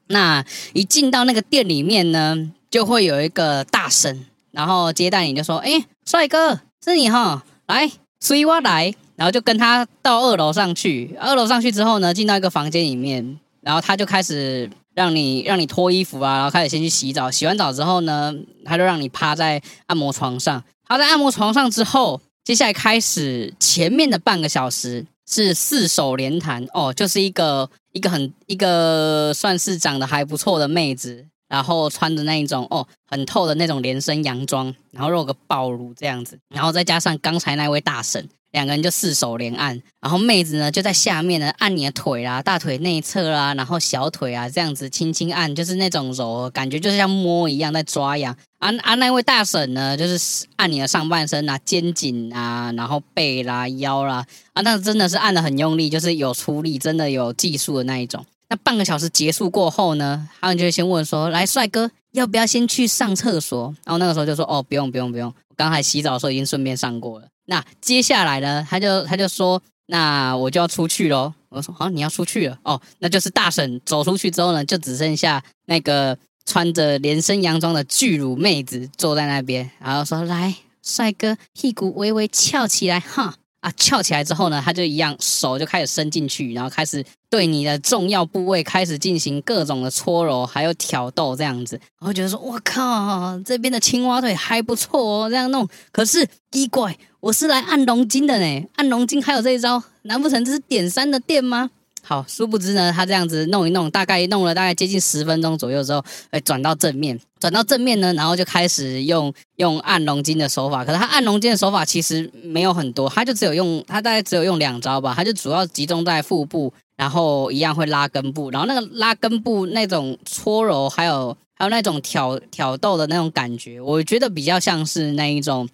[0.07, 11.13] 那一进到那个店里面呢，就会有一个大神，然后接待你就说：“哎，帅哥，是你哈，来。”所以我来，然后就跟他到二楼上去。
[11.19, 17.29] 二楼上去之后呢，进到一个房间里面，然后他就开始让你让你脱衣服啊，然后开始先去洗澡。
[17.29, 20.63] 洗完澡之后呢，他就让你趴在按摩床上。
[20.87, 31.25] 趴在按摩床上之后，接下来开始前面的半个小时是四手连弹哦，就是一个一个很一个算是长得还不错的妹子。
[31.51, 48.33] 然后穿着那一种哦，很透的那种连身洋装，然后露个暴乳这样子，然后再加上刚才那位大神，两个人就四手连按，然后妹子呢就在下面呢按你的腿啦、大腿内侧啦，然后小腿啊这样子轻轻按，就是那种揉，感觉就是像摸一样在抓痒。
[48.59, 58.25] 啊啊，那位大婶呢就是按你的上半身啊、肩颈啊，然后背啦、腰啦，啊，那真的是按的很用力，就是有出力，真的有技术的那一种。
[58.51, 91.79] 那半个小时结束过后呢，他们就会先问说：“来，帅哥，要不要先去上厕所？”然后那个时候就说：“哦，不用，不用，不用，我刚才洗澡的时候已经顺便上过了。”那接下来呢，他就他就说：“那我就要出去喽。”我说：“好，你要出去了哦，那就是大婶走出去之后呢，就只剩下那个穿着连身洋装的巨乳妹子坐在那边，然后说：‘来，帅哥，屁股微微翘起来，哈。’”啊，翘起来之后呢，他就一样手就开始伸进去，然后开始对你的重要部位开始进行各种的搓揉，还有挑逗这样子。
[91.99, 95.67] 然后觉得说，我靠，这边的青蛙腿还不错哦，这样弄。
[95.91, 101.69] 可是一怪，我是来按龙筋的呢，按龙筋还有这一招，难不成这是点三的店吗？
[102.03, 110.83] 好，殊不知呢，他这样子弄一弄，大概弄了大概接近十分钟左右之后，哎，转到正面，转到正面呢，然后就开始用用按龙筋的手法。
[110.83, 121.37] 可是他按龙筋的手法其实没有很多，他就只有用，他大概只有用两招吧，他就主要集中在腹部，然后一样会拉根部，然后那个拉根部那种搓揉，还有。
[121.61, 125.69] 还有那种挑挑逗的那种感觉，我觉得比较像是那一种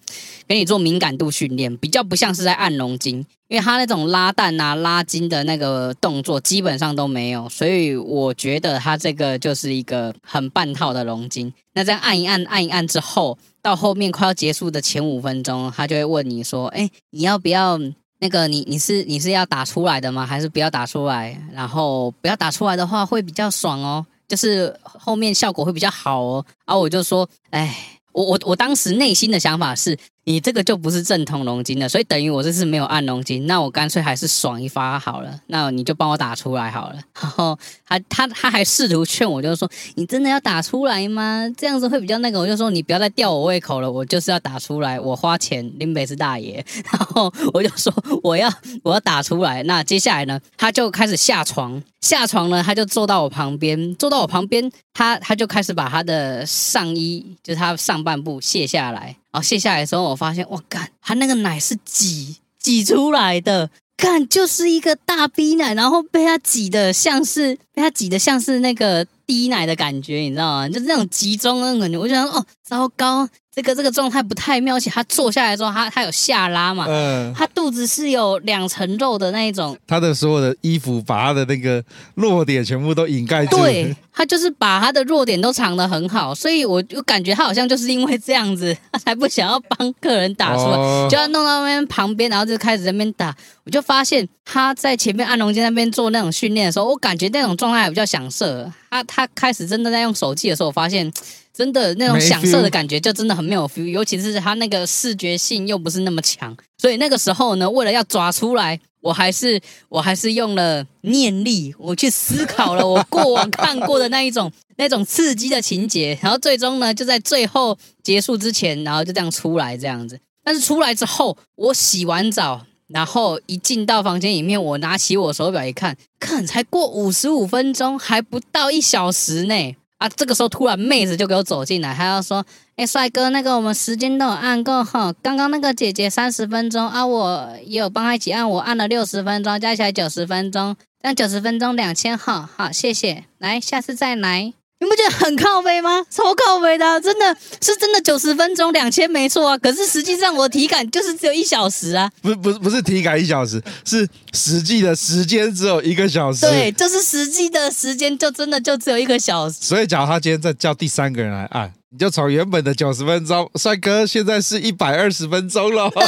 [0.46, 11.50] 给你做敏感度训练，比较不像是在按龙筋，因为他那种拉蛋啊、拉筋的那个动作基本上都没有，所以我觉得他这个就是一个很半套的龙筋。
[11.72, 17.80] 那这样按一按、按一按之后，到后面快要结束的前五分钟，他就会问你说：“哎，你要不要
[18.18, 18.46] 那个？
[18.46, 20.26] 你你是你是要打出来的吗？
[20.26, 21.40] 还是不要打出来？
[21.50, 29.98] 然后不要打出来的话，会比较爽哦。”就是后面效果会比较好哦，然后我就说，哎，我我我当时内心的想法是。
[30.28, 35.40] 你这个就不是正统龙筋的，所以等于我这次没有按龙筋，那我干脆还是爽一发好了。
[35.46, 36.96] 那你就帮我打出来好了。
[37.18, 41.50] 然后他他他还试图劝我，就是说你真的要打出来吗？
[41.56, 42.38] 这样子会比较那个。
[42.38, 46.62] 我就说你不要再吊我胃口了，我就是要打出来，我花钱林北是大爷。
[46.92, 47.90] 然后我就说
[48.22, 49.62] 我要我要打出来。
[49.62, 59.16] 那接下来呢，他就开始下床，下床呢，他就坐到我旁边，坐到我旁边，他他就开始把他的上衣，就是他上半部卸下来。
[59.38, 70.68] 然后卸下来的时候，我发现，我，干，他那个奶是挤挤出来的，干，就是一个大逼奶，然后被他挤的像是被他挤的像是那个滴奶的感觉，你知道吗？
[70.68, 71.96] 就是那种集中那种感觉。
[71.96, 81.82] 我就想，哦，糟糕，这个这个状态不太妙，而且他坐下来之后，他他有下拉嘛，嗯，他肚子是有两层肉的那一种，他的所有的衣服把他的那个
[82.14, 93.34] 弱点全部都掩盖住，对，他就是把他的弱点都藏得很好，所以我就感觉他好像就是因为这样子，他 才不想要帮客人打出来，哦、就要弄到那边旁边，然后就开始在那边打。
[93.64, 98.46] 我就发现他在前面按龙筋那边做那种训练的时候，我感觉那种状态还比较享受。
[98.88, 101.12] 他他开始真的在用手机的时候，我发现。
[101.58, 120.20] 真的那种享受的感觉就真的很没有 feel，尤其是它那个视觉性又不是那么强，所以那个时候呢，为了要抓出来，我还是我还是用了念力，我去思考了我过往看过的那一种 那种刺激的情节，然后最终呢，就在最后结束之前，然后就这样出来这样子。
[120.44, 129.74] 但是出来之后，我洗完澡，然后一进到房间里面，我拿起我手表一看，看才过五十五分钟，还不到一小时呢。
[129.98, 130.08] 啊！
[130.08, 132.44] 这个时候突然妹子就给我走进来，她要说
[132.76, 146.04] ：“哎，帅哥，那个我们时间都有按够哈，刚刚那个姐姐三十分钟啊，我也有帮她一起按，我按了六十分钟，加起来九十分钟，那九十分钟两千哈，好，谢谢，来，下次再来。”你不觉得很靠背吗？
[146.08, 149.58] 超靠背的，啊，真的是真的九十分钟两千没错啊。
[149.58, 152.10] 可是实际上我体感就是只有一小时啊。
[152.22, 156.46] 不是不是不是体感一小时，是实际的时间只有一个小时。
[156.46, 159.56] 对，就是实际的时间就真的就只有一个小时。
[159.60, 165.90] 所以假如他今天再叫第三个人来按，你就从原本的九十分钟，帅哥现在是一百二十分钟了。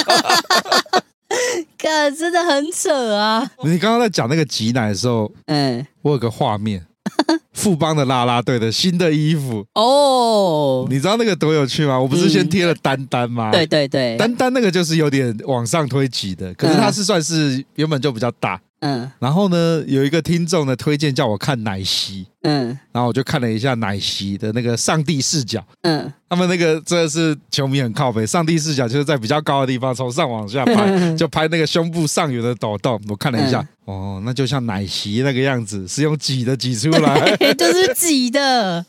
[1.77, 3.51] 哥，真的很扯啊！
[3.65, 6.87] 你刚刚在讲那个挤奶的时候，嗯，我有个画面。
[7.53, 11.99] 富邦的啦啦队的新的衣服哦，你知道那个多有趣吗？
[12.01, 13.51] 我不是先贴了丹丹吗？
[13.53, 18.61] 对对对，丹丹那个就是有点往上推挤的，可是它是算是原本就比较大。
[18.81, 32.99] 嗯，然后呢，有一个听众的推荐叫我看奶昔，嗯，然后我就看了一下奶昔的那个上帝视角，嗯，他们那个真的是球迷很靠北，上帝视角就是在比较高的地方从上往下拍，就拍那个胸部上缘的抖动。
[33.09, 38.85] 我看了一下，哦，那就像奶昔那个样子，是用挤的挤出来， 就是挤的。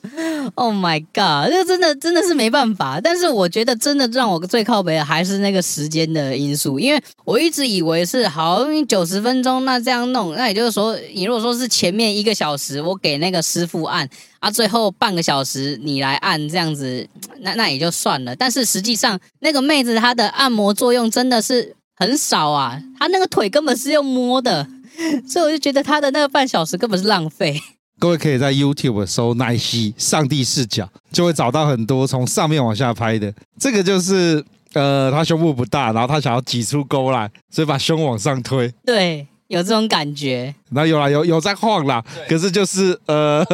[0.56, 3.00] Oh my god，这真的真的是没办法。
[3.00, 9.82] 但是我觉得真的让我最靠北的还是那个时间的因素，因为我一直以为是好九十分钟那。
[9.82, 14.08] 这样弄，那也就是说，你如果说是前面一个小时我给那个师傅按
[14.40, 17.08] 啊，最后半个小时你来按这样子，
[17.40, 18.36] 那那也就算了。
[18.36, 24.68] 但是实际上，那个妹子她的按摩作用真的是很少啊，她那个腿根本是用摸的，
[25.28, 27.60] 所以我就觉得她的那个半小时根本是浪费。
[28.00, 33.32] 各位可以在 YouTube 搜奶昔上帝视角，就会找到很多从上面往下拍的。
[33.60, 38.74] 这个就是呃，她胸部不大，然后她想要挤出沟来，所以把胸往上推。
[38.84, 39.28] 对。
[39.52, 43.46] 有这种感觉，那有啦，有有在晃啦，可是就是呃，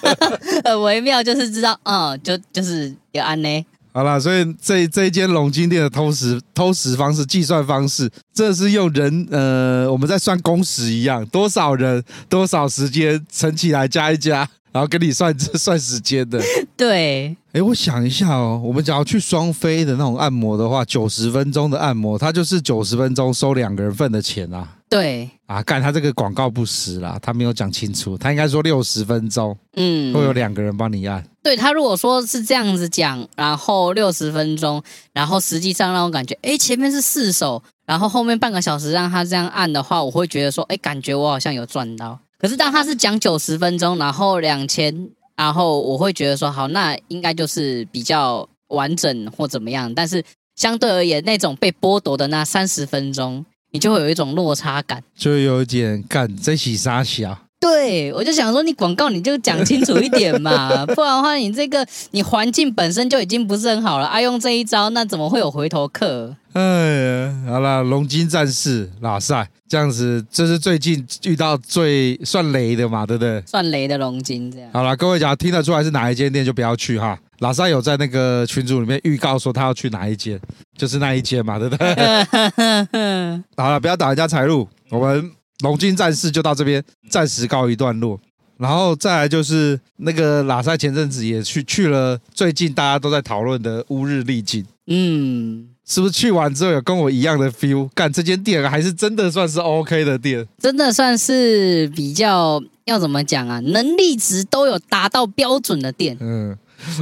[0.62, 3.64] 很微妙，就是知道，嗯，就就是有安呢。
[3.94, 16.38] 好啦，所以这这一间龙金店的偷食偷食方式、计算方式，这是用人呃，我们在算工时一样，多少人多少时间乘起来加一加，然后跟你算 算时间的。
[16.76, 24.74] 对，哎，我想一下哦，我们只要去双飞的那种按摩的话，九十分钟的按摩，它就是九十分钟收两个人份的钱啊。
[24.88, 31.22] 对啊，干他这个广告不实啦，他没有讲清楚，他应该说六十分钟，嗯，会有两个人帮你按。
[31.42, 42.18] 对，他如果说是这样子讲，然后六十分钟，然后实际上让我感觉，哎，前面是四手，然后后面半个小时让他这样按的话，我会觉得说，哎，感觉我好像有赚到。
[42.38, 49.94] 可是当他是讲九十分钟，然后两千，然后我会觉得说，好，那应该就是比较完整或怎么样。
[49.94, 50.24] 但是
[50.56, 53.44] 相对而言，那种被剥夺的那三十分钟。
[53.70, 57.47] 你就会有一种落差感，就有一点干在洗沙小。
[57.60, 66.34] 对，我就想说，你广告你就讲清楚一点嘛， 不然的话，你这个你环境本身就已经不是很好了，啊，用这一招，那怎么会有回头客？
[66.52, 73.42] 哎呀，好了，龙金战士拉塞这样子，这是最近遇到最算雷的嘛，对不对？
[73.44, 74.70] 算雷的龙金这样。
[74.72, 77.18] 好了，各位讲听得出来是哪一间店，就不要去哈。
[77.40, 80.40] 拉萨有在那个群组里面预告说他要去哪一间，
[80.76, 81.86] 就是那一间嘛，对不对？
[83.56, 88.20] 好了，不要打人家财路，我们龙筋战士就到这边暂时告一段落。
[88.56, 97.88] 然后再来就是那个拉萨前阵子也去去了，最近大家都在讨论的乌日丽景，嗯，是不是去完之后有跟我一样的 feel？
[97.94, 103.60] 干这间店还是真的算是 OK 的店，真的算是比较要怎么讲啊？
[103.60, 106.58] 能力值都有达到标准的店，嗯。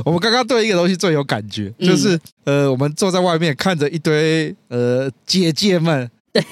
[0.07, 6.43] 我们刚刚对一个东西最有感觉，就是、嗯、呃，我们坐在外面看着一堆呃姐姐们，对，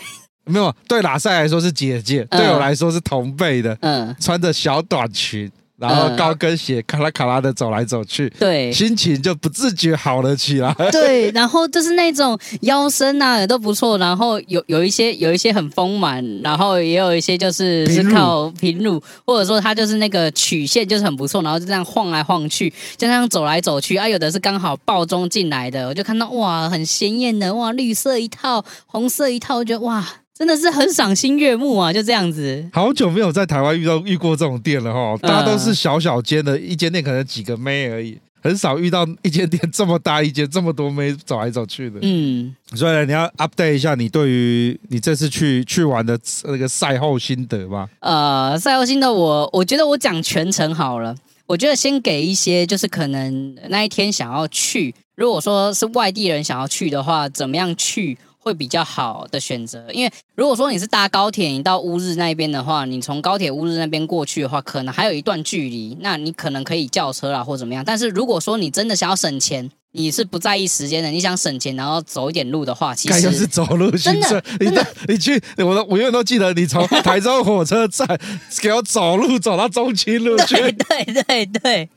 [0.44, 10.72] 没有对拉塞来说是姐姐，嗯、对我来说是同辈的，嗯，穿着小短裙，然后高跟鞋咔啦咔啦的走来走去，对，心情就不自觉好了起来。
[10.92, 30.06] 对，然后就是那种腰身啊也都不错，然后有有一些有一些很丰满，然后也有一些就是是靠平乳，或者说它就是那个曲线就是很不错，然后就这样晃来晃去，就这样走来走去啊，有的是刚好暴中进来的，我就看到哇，很鲜艳的哇，绿色一套，红色一套，我觉得哇。
[30.36, 31.92] 真的是很赏心悦目啊！
[31.92, 35.16] 就这样子，好久没有在台湾遇到遇过这种店了哈。
[35.22, 42.00] 大家都是小小间的，一间店可能几个妹而已，很少遇到一间店这么大一间，这么多妹走来走去的。
[42.02, 47.88] 嗯，所以你要 update 一下你对于你这次去去玩的那个赛后心得吧。
[48.00, 51.14] 呃，赛后心得我我觉得我讲全程好了。
[51.46, 58.18] 我觉得先给一些就是可能那一天想要去，如果说是外地人想要去的话，怎么样去？
[58.44, 67.82] 会比较好的选择，因为如果说你是搭高铁，你到乌日那边的话，你从高铁乌日那边过去的话，可能还有一段距离，那你可能可以叫车啦或怎么样。
[67.82, 74.44] 但是如果说你真的想要省钱，你是不在意时间的，你想省钱，然后走一点路的话，其实是走路真的。
[74.58, 78.06] 你的你去，我都我永远都记得你从台中火车站
[78.60, 80.56] 给我走路走到中清路去。
[80.56, 81.88] 对对对对，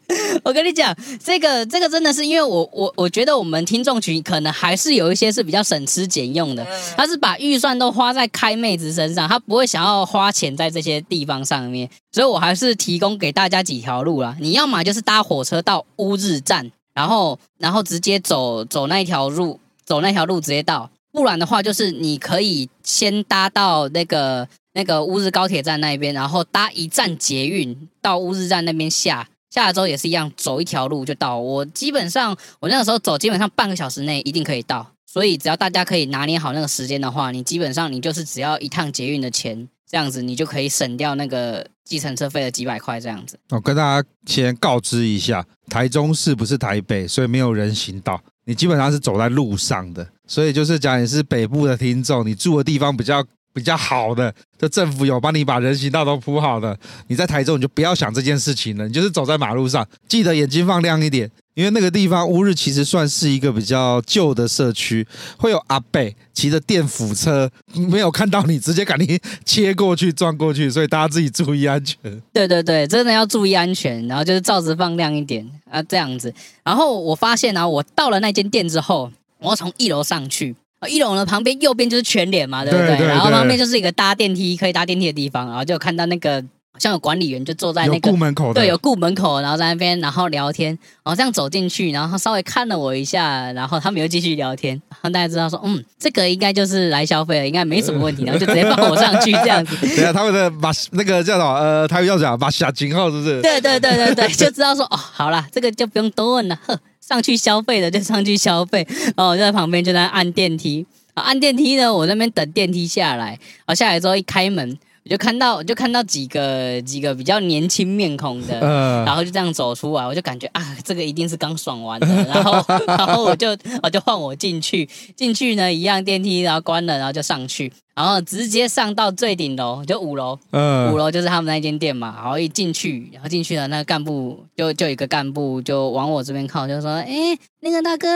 [0.43, 6.63] 我跟你讲，这个这个真的是因为我我我觉得我们听众群可能还是有一些是比较省吃俭用的，
[6.95, 14.37] 他是把预算都花在开妹子身上，他不会想要花钱在这些地方上面，所以我还是提供给大家几条路啦。
[14.39, 16.71] 你要么就是搭火车到乌日站。
[16.97, 20.89] 然后，然后直接走走那一条路，走那条路直接到。
[21.11, 29.29] 不然的话，就是你可以先搭到那个那个乌日高铁站那边，然后搭一站捷运到乌日站那边下。
[29.51, 31.37] 下了之后也是一样，走一条路就到。
[31.37, 34.87] 我基本上我那个时候走，基本上半个小时内一定可以到。
[35.05, 39.69] 所以只要大家可以拿捏好那个时间的话，你基本上你就是只要一趟捷运的钱。
[39.89, 43.39] 这样子你就可以省掉那个计程车费的几百块，这样子。
[43.49, 50.05] 我跟大家先告知一下，台中市不是台北，所以没有人行道，你基本上是走在路上的。
[50.27, 56.77] 所以就是讲你是北部的听众，你住的地方比较比较好的，就政府有帮你把人行道都铺好的，
[57.07, 61.31] 你在台中你就不要想这件事情了，你就是走在马路上，记得眼睛放亮一点。
[61.57, 65.05] 因为那个地方乌日其实算是一个比较旧的社区，
[65.39, 65.99] 会有阿伯
[66.31, 67.49] 骑着电辅车，
[67.89, 71.97] 没有看到你，直接赶紧切过去撞过去，所以大家自己注意安全。
[72.31, 76.31] 对对对，真的要注意安全，然后就是罩子放亮一点啊，这样子。
[76.63, 80.55] 然后我发现啊，我到了那间店之后，我要从一楼上去，
[80.87, 82.89] 一楼呢旁边右边就是全脸嘛，对不对？
[82.89, 86.45] 对对对，然后旁边就是一个搭电梯可以搭电梯的地方，然后就看到那个。
[86.80, 90.69] 像有管理员就坐在那个门口，对，有顾门口，然后在那边，然后聊天，
[91.03, 99.75] 然后这样走进去，然后他稍微看了我一下，然后他们又继续聊天，然后大家知道说，嗯，这个应该就是来消费了，应该没什么问题，然后就直接放我上去这样子。
[99.95, 103.41] 对啊，他们的把那个叫什么呃，他们要讲把小金号是不是？
[103.41, 114.78] 对对对对对，就知道说哦，好啦，这个就不用多问了，呵，上去消费的就上去消费，然后我就在旁边就在按电梯，按电梯呢，我那边等电梯下来，然后下来之后一开门。
[115.07, 118.59] 我就看到，我就看到几个几个比较年轻面孔的，
[119.05, 124.85] 然后就这样走出来，我就感觉啊，这个一定是刚爽完的， 然后然后我就我就换我进去，
[125.15, 138.09] 进去呢一样电梯，然后关了，然后就上去，然后直接上到最顶楼，就五楼，五楼就是他们那间店嘛，然后一进去，然后进去了，那个干部就就一个干部就往我这边靠，就说，哎，那个大哥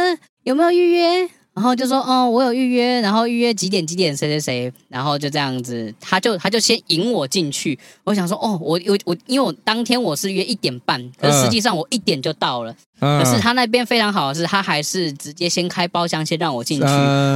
[0.43, 1.29] 有没有预约？
[1.61, 7.77] 然后就说，哦，我有预约，然后预约几点几点谁谁谁，然后就这样子，他就他就先引我进去。
[8.03, 12.75] 我想说，哦，我我我，因为我当天我是约一点半，可是实际上我一点就到了。
[12.99, 16.87] 可是他那边非常好的是，他还是直接先开包厢，先让我进去。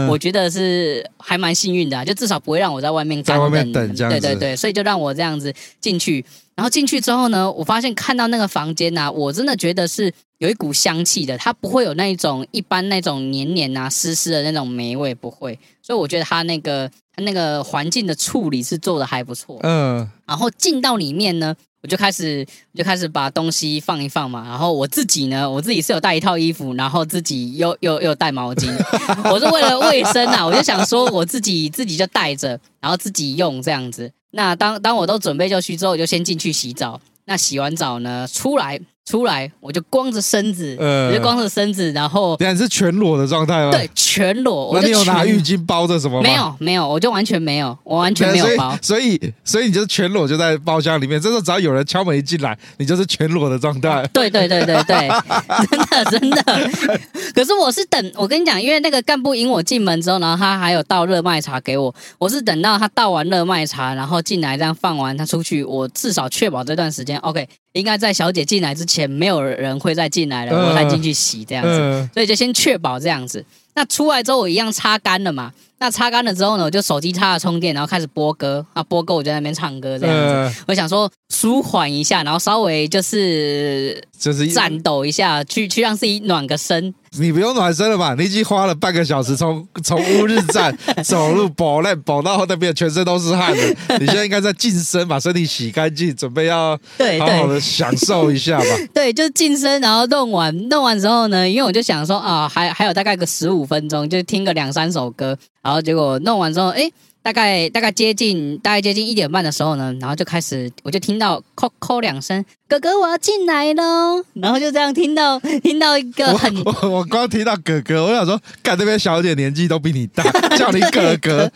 [0.10, 3.22] 我觉得是还蛮幸运的啊，就至少不会让我在外面。
[3.24, 4.20] 在外面等这样子。
[4.20, 6.26] 对对对，所以就让我这样子进去。
[6.56, 15.60] 然后进去之后呢，我发现看到那个房间啊，我真的觉得是有一股香气的，它不会有那种一般那种黏黏啊、湿湿的那种霉味，不会。
[15.82, 19.60] 所以我觉得它那个它那个环境的处理是做的还不错。
[19.64, 20.10] 嗯。
[20.26, 21.54] 然后进到里面呢，
[21.84, 24.48] 我就开始我就开始把东西放一放嘛。
[24.48, 28.72] 然后我自己呢，我自己是有带一套衣服，然后自己又又又带毛巾。
[29.30, 34.10] 我是为了卫生啊，我就想说我自己自己就带着，然后自己用这样子。
[34.36, 37.00] 那当当我都准备就绪之后，我就先进去洗澡。
[37.24, 38.82] 那洗完澡呢，出来。
[39.06, 43.70] 出来我就光着身子，呃，我就光着身子，然后现在是全裸的状态吗？
[43.72, 44.72] 对，全裸。
[44.74, 46.24] 那你有拿浴巾包着什么吗？
[46.24, 48.76] 没有，没有，我就完全没有，我完全没有包。
[48.82, 51.22] 所以，所以，所以你就是全裸就在包厢里面。
[51.22, 54.04] 这时候只要有人敲门一进来，你就是全裸的状态。
[54.12, 55.10] 对，对，对，对，对，
[55.70, 57.00] 真的，真的。
[57.36, 61.94] 可是我是等，我跟你讲，因为那个干部引我进门之后，然后他还有倒热麦茶给我。
[62.18, 67.48] 我是等到他倒完热麦茶，然后进来这样放完，他出去，我至少确保这段时间 OK。
[67.76, 73.44] 应该在小姐进来之前，没有人会再进来了，我才进去洗这样子，所以就先确保这样子。
[73.74, 75.52] 那出来之后，我一样擦干了嘛。
[75.78, 78.66] 那擦干了之后呢，我就手机插了充电，然后开始播歌。
[78.74, 80.34] 啊，播歌我就在那边唱歌这样子。
[80.34, 86.94] 呃、我想说舒缓一下，然后稍微就是就是颤抖一下，去去让自己暖个身。
[87.18, 88.14] 你不用暖身了吧？
[88.18, 93.64] 你已经花了半个小时从 从乌日站 走路跑来跑到那边，全身都是汗了。
[94.00, 96.78] 你现在应该在净身，把身体洗干净，准备要
[97.20, 98.66] 好好的享受一下吧。
[98.94, 105.38] 对， 对，就是净身，然后弄完弄完之后呢，因为我就想说啊，还还有大概个十五分钟，就听个两三首歌。
[105.66, 106.92] 然后结果弄完之后，哎，
[107.26, 120.24] 大概大概接近大概接近一点半的时候呢，然后就开始我就听到扣扣两声，哥哥我要进来喽，然后就这样听到听到一个很我我，我光听到哥哥，我想说，看这边小姐年纪都比你大，
[120.56, 121.52] 叫你哥哥，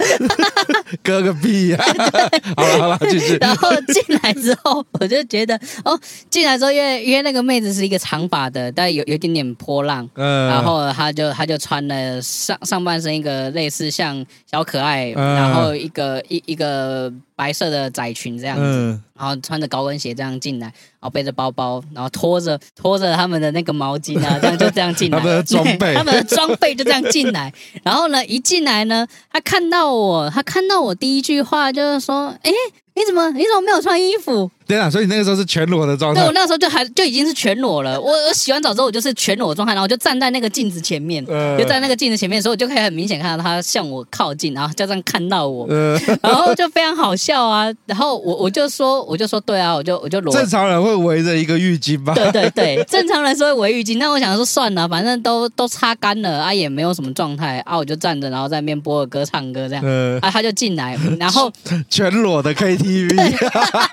[1.04, 2.08] 哥个屁呀、啊！
[2.58, 3.38] 好了好了，继续。
[3.40, 5.56] 然后进来之后，我就觉得
[5.86, 6.00] 哦，
[6.32, 13.92] 进来之后，因为因为那个妹子是一个长发的，但有有点点波浪，嗯，然后她就她就穿了上上半身一个类似。
[14.00, 32.52] 像小可爱，然后一个一一个白色的窄裙这样子，嗯、然后穿着高跟鞋这样进来，然后背着包包，然后拖着拖着他们的那个毛巾啊，这样就这样进来， 他们的装备， 他们的装备就这样进来，然后呢，一进来呢，他看到我，他看到我第一句话就是说，哎，
[32.96, 34.52] 你怎么你怎么没有穿衣服？
[34.68, 36.22] 对啊，所以你那个时候是全裸的状态。
[36.22, 38.00] 对，我那时候就还就已经是全裸了。
[38.00, 47.66] 我我洗完澡之后，我就是全裸状态，然后我就站在那个镜子前面，呃、就在那个镜子前面的时候，我就可以很明显看到他向我靠近，然后就这样看到我，呃、然后就非常好笑啊。
[47.88, 50.32] 然后我我就说我就说对啊，我就我就裸。
[50.32, 52.14] 正常人会围着一个浴巾吧？
[52.14, 53.98] 对对对，正常人是会围浴巾。
[53.98, 59.84] 那我想说算了，反正都都擦干了啊，也没有什么状态啊，我就站着，然后在那边播个歌唱歌这样。
[59.86, 61.52] 呃、啊，他就进来，然后
[61.90, 63.10] 全裸的 KTV。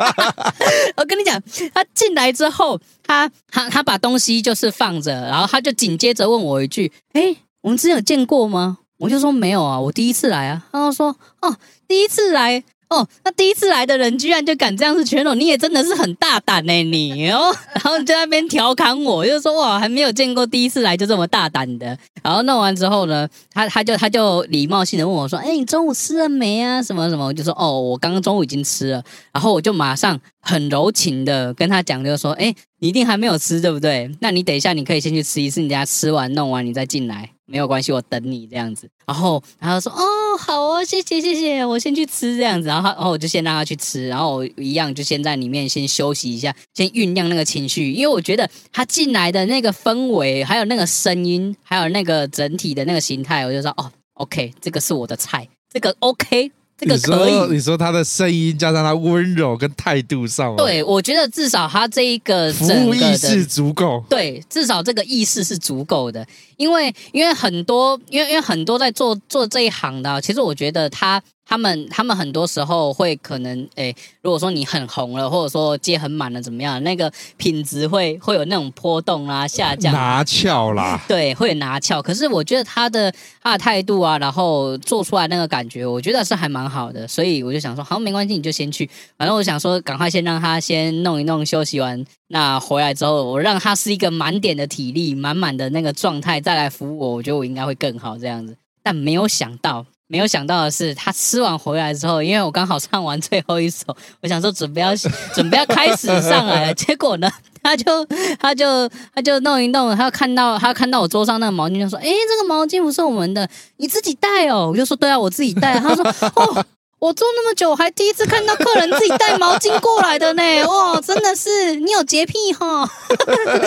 [0.97, 1.37] 我跟你讲。
[1.75, 17.53] 他进来之后，他他他把东西就是放着，然后他就紧接着问我一句：“哎，我们之前有见过吗？”我就说：“没有啊，我第一次来啊。”他就说：“哦，第一次来。”哦，那第一次来的人居然就敢这样子全裸，你也真的是很大胆呢，你哦。
[17.75, 21.99] 然后就在那边调侃我，就说哇，还没有见过第一次来就这么大胆的。
[22.23, 26.83] 然后弄完之后呢，他他就他就礼貌性的问我说：“哎，你中午吃了没啊？
[26.83, 34.09] 什么什么？”我就说：“哦，我刚刚中午已经吃了。”然后我就马上很柔情的跟他讲，就是说：“哎，你一定还没有吃，对不对？
[34.21, 38.89] 那你等一下，你可以先去吃一次，你等下吃完弄完你再进来。”没有关系，我等你这样子。
[39.07, 57.33] 然后，然后说：“哦，好哦，谢谢，谢谢，我先去吃这样子。”然后，然后我就先让他去吃，然后我一样就先在里面先休息一下，先酝酿那个情绪，因为我觉得他进来的那个氛围，还有那个声音，还有那个整体的那个形态，我就说：“哦，OK，这个是我的菜，这个 OK。”这个可以。
[57.33, 71.23] 你说，你说他的声音加上他温柔跟态度上，对，我觉得至少他这一个服务意识足够，对，至少这个意识是足够的，因为因为很多，因为因为很多在做做这一行的，其实我觉得他。
[71.49, 76.83] 他们他们很多时候会可能诶，如果说你很红了，或者说接很满了，怎么样？
[76.83, 82.03] 那个品质会会有那种波动啊，下降，拿翘啦，对，会有拿翘。
[82.03, 87.07] 可是我觉得他的他的态度啊，然后做出来那个感觉，我觉得是还蛮好的。
[87.07, 88.91] 所以我就想说，好，没关系，你就先去。
[89.17, 98.57] 反正我想说，赶快先让他先弄一弄，休息完，那回来之后，我让他是一个满点的体力，满满的那个状态再来服务我，我觉得我应该会更好这样子。
[98.83, 99.87] 但没有想到。
[100.09, 103.85] 没有想到的是，他吃完回来之后，因为我刚好唱完最后一首，
[104.23, 104.95] 我想说准备要
[105.35, 107.31] 准备要开始上来了， 结果呢，
[107.63, 108.07] 他就
[108.39, 113.49] 他就他就弄一弄，他看到他看到我桌上那个毛巾，就说：“哎，这个毛巾不是我们的，
[113.79, 116.05] 你自己带哦。”我就说：“对啊，我自己带。”他说
[116.37, 116.65] ：“哦。”
[116.99, 120.43] 我做那么久，我还第一次看到客人自己带毛巾过来的呢！
[120.67, 122.89] 哇，真的是你有洁癖哈？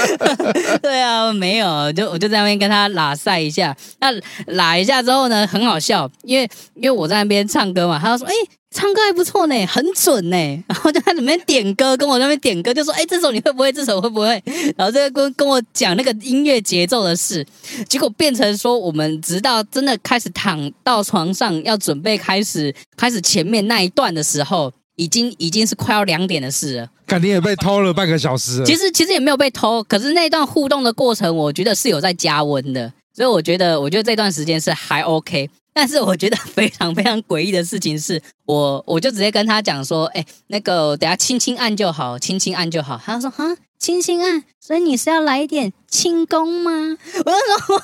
[0.81, 4.07] 对啊，没有，就我就在那边跟他拉晒一下，那
[4.47, 8.33] 拉一下之后呢，很好笑，因为因为我在那边唱歌嘛，他就说：“哎。”
[8.71, 10.37] 唱歌还不错呢，很准呢。
[10.67, 13.71] 然后就在里面点歌，跟我那边点歌，就说：“哎，这首你会不会？
[13.71, 14.41] 这首会不会？”
[14.77, 17.45] 然后这个跟跟我讲那个音乐节奏的事，
[17.87, 26.89] 结果变成说，我们直到真的开始躺到床上，要准备开始开始前面那一段的时候，已经已经是快要两点的事了。
[27.07, 28.63] 肯定也被偷了半个小时。
[28.63, 35.49] 其实其实也没有被偷，可是那段互动的过程，我觉得是有在加温的，所以我觉得我觉得这段时间是还 OK。
[35.71, 42.99] 但是我觉得非常非常诡异的事情是，我我就直接跟他讲说，哎，那个等下轻轻按就好，轻轻按就好。
[43.05, 43.55] 他说，哈。
[43.79, 46.69] 轻轻按，所以你是要来一点轻功吗？
[47.25, 47.81] 我就说，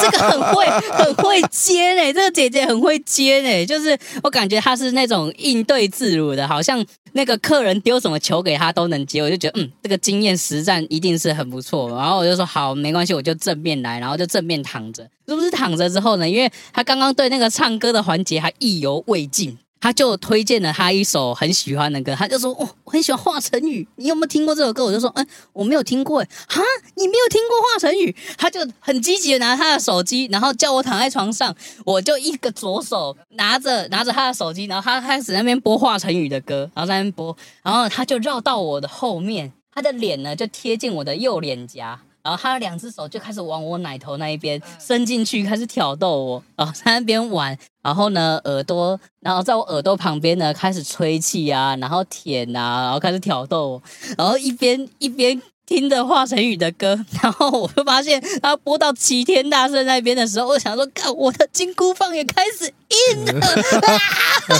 [0.00, 0.64] 这个很会，
[0.94, 2.12] 很会接呢。
[2.12, 9.20] 这个姐姐很会接呢，就是我感觉她是那种应对自如的，好像那个客人丢什么球给她都能接。
[9.20, 11.88] 我就觉得，嗯，这个经验实战一定是很不错。
[11.88, 15.02] 然后我就说，好，没关系，我就正面来，然后就正面躺着。
[15.26, 16.30] 是不是躺着之后呢？
[16.30, 19.58] 因为他刚刚对那个唱歌的环节还意犹未尽。
[19.80, 26.62] 他就推荐了他一首很喜欢的歌，他就说：“哦，我很喜欢华晨宇，你有没有听过这首歌？”我就说：“嗯，我没有听过。”哎，哈，
[26.96, 28.14] 你没有听过华晨宇？
[28.36, 31.54] 他就很积极的拿他的手机，然后叫我躺在床上，
[31.86, 42.00] 我就一个左手拿着拿着他的手机，然后他开始那边播华晨宇的歌，然后在那边播，然后他就绕到我的后面，他的脸呢就贴近我的右脸颊。
[42.22, 47.56] 然后他两只手就开始往我奶头那一边伸进去，开始挑逗我，然后在那边玩。
[47.82, 53.82] 然后呢，耳朵，然后在我耳朵旁边呢开始吹气啊，然后舔啊，然后开始挑逗我。
[54.18, 62.66] 然后一边一边听着华晨宇的歌，然后我就发现他播到齐天大圣那边的时候，我想说，看我的金箍棒也开始
[63.14, 63.98] 硬了， 啊、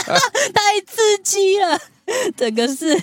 [0.55, 1.79] 太刺激了。
[2.37, 2.97] 整个是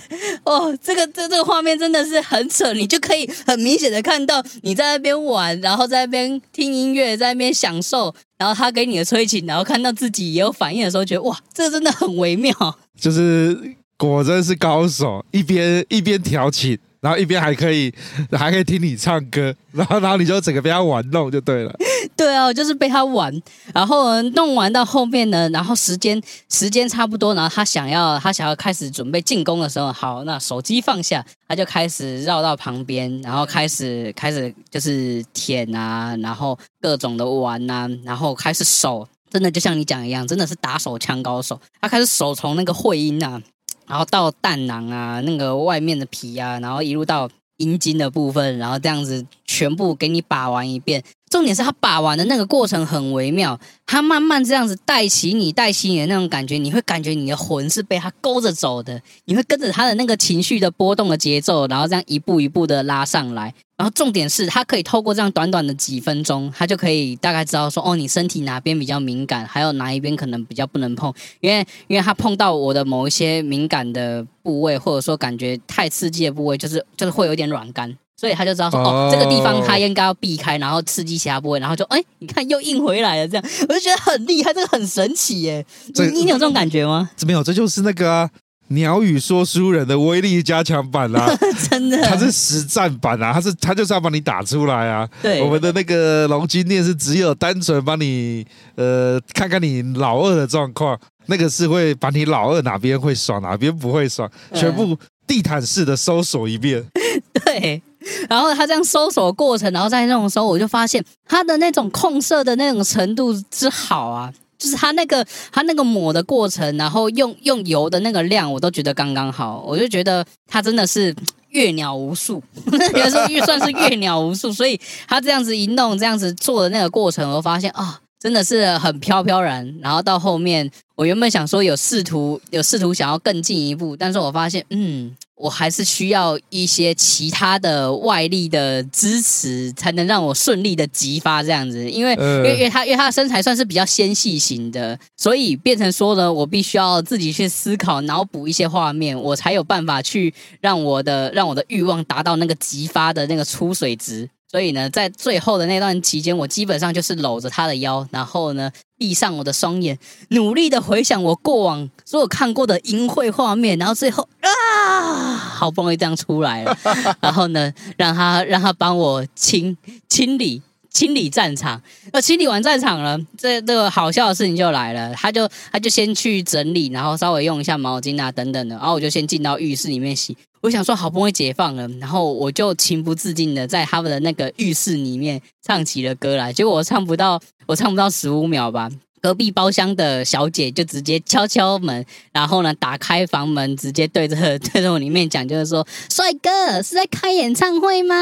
[0.44, 12.52] 哦，这个这这个画面真的是很扯，你就可以很明显的看到你在那边玩，然后在那边听音乐，在那边享受，然后他给你的催情，然后看到自己也有反应的时候，觉得哇，这个真的很微妙。
[13.00, 13.58] 就是
[13.96, 16.78] 果真是高手，一边一边调情。
[17.00, 17.94] 然后一边还可以，
[18.32, 21.72] 还可以听你唱歌，然后然后你就整个被他玩弄就对了。
[22.16, 23.32] 对啊，就是被他玩，
[23.74, 43.40] 然后弄完到后面呢，然后时间时间差不多，然后他想要他想要开始准备进攻的时候，好，那手机放下，他就开始绕到旁边，然后开始开始就是舔啊，然后各种的玩啊，然后开始手真的就像你讲一样，真的是打手枪高手，他开始手从那个会阴啊。
[43.86, 51.02] 然后到蛋囊啊，那个外面的皮啊，然后一路到阴茎的部分，然后这样子全部给你把玩一遍。
[51.28, 63.54] 重点是他把玩的那个过程很微妙，他慢慢这样子带起你，带起你的那种感觉，你会感觉你的魂是被他勾着走的，你会跟着他的那个情绪的波动的节奏，然后这样一步一步的拉上来。
[63.76, 77.96] 然后重点是他可以透过这样短短的几分钟，他就可以大概知道说，哦，你身体哪边比较敏感，还有哪一边可能比较不能碰，因为因为他碰到我的某一些敏感的部位，或者说感觉太刺激的部位，就是就是会有点软干。
[78.18, 85.64] 所以他就知道说，哦，这个地方他应该要避开，然后刺激其他部位，然后就，哎，你看又硬回来了，这样 我就觉得很厉害，这个很神奇耶。
[85.94, 87.08] 你你有这种感觉吗？
[87.24, 88.30] 没有，这就是那个、啊、
[88.70, 91.32] 鸟语说书人的威力加强版啊，
[91.70, 95.08] 真的，他是实战版啊，他是他就是要把你打出来啊。
[95.22, 98.44] 对，我们的那个龙筋炼是只有单纯帮你
[98.74, 106.84] 呃看看你老二的状况，那个是会把你老二哪边会爽，哪边不会爽，全部地毯式的搜索一遍。
[107.44, 107.80] 对。
[108.28, 119.64] 然后他这样搜索过程，然后在那种时候，我就发现他的那种控色的那种程度之好啊，就是他那个他那个抹的过程，然后用用油的那个量，我都觉得刚刚好。
[119.66, 121.14] 我就觉得他真的是
[121.50, 122.42] 阅鸟无数，
[122.94, 129.74] 也是预算是阅鸟无数，所以他这样子一弄，这样子做的那个过程，我发现啊、真的是很飘飘然。
[129.80, 135.16] 然后到后面，我原本想说有试图有试图想要更进一步，但是我发现嗯。
[135.40, 141.88] 我还是需要一些其他的外力的支持，才能让我顺利的激发这样子。
[141.88, 154.28] 因为，因为，因为他，因为他的身材算是比较纤细型的，所以变成说呢，我必须要自己去思考、脑补一些画面，我才有办法去让我的让我的欲望达到那个激发的那个出水值。
[154.50, 159.98] 所以呢，在最后的那段期间，我基本上就是搂着他的腰，然后呢，闭上我的双眼，
[160.30, 166.74] 努力的回想我过往所有看过的淫秽画面，然后最后啊，好不容易这样出来了，
[167.20, 169.76] 然后呢，让他让他帮我清
[170.08, 171.82] 清理清理战场。
[172.14, 180.34] 那清理完战场了，这这个好笑的事情就来了，他就他就先去整理，然后稍微用一下毛巾啊等等的，然后我就先进到浴室里面洗。
[180.60, 186.52] 我想说，好不容易解放了，然后我就情不自禁的在他们的那个浴室里面唱起了歌来。
[186.52, 188.90] 结果我唱不到，我唱不到十五秒吧，
[189.20, 198.14] 隔壁包厢的小姐就直接敲敲门，然后呢，打开房门，直接对着 对着我里面讲，就是说：“帅哥是在开演唱会吗？”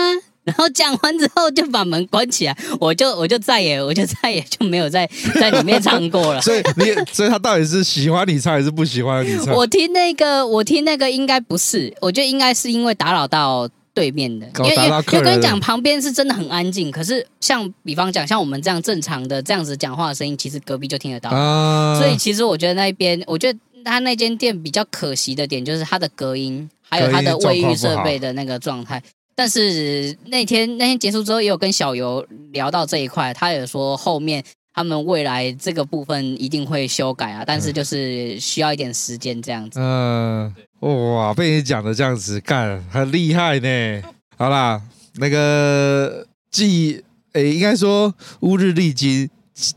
[0.47, 6.41] 然后讲完之后就把门关起来，我就我就再也我就再也就没有在在里面唱过了。
[6.41, 9.53] 所以你所以他到底是喜欢你唱还是不喜欢你唱？
[9.55, 21.31] 我听那个我听那个应该不是，我觉得应该是因为打扰到对面的，因为因为我跟你讲旁边是真的很安静，可是像比方讲像我们这样正常的这样子讲话的声音，其实隔壁就听得到。
[21.31, 23.59] 啊、所以其实我觉得那边我觉得。
[23.85, 29.01] 他那间店比较可惜的点就是它的隔音，还有它的卫浴设备的那个状态。
[29.37, 39.79] 但是那天那天结束之后，也有跟小游聊到这一块，他也说后面他们未来这个部分一定会修改啊，但是就是需要一点时间这样子。
[39.79, 44.03] 嗯，哇，被你讲的这样子干，很厉害呢。
[44.39, 44.81] 好啦，
[45.17, 49.29] 那个继诶，应该说乌日丽经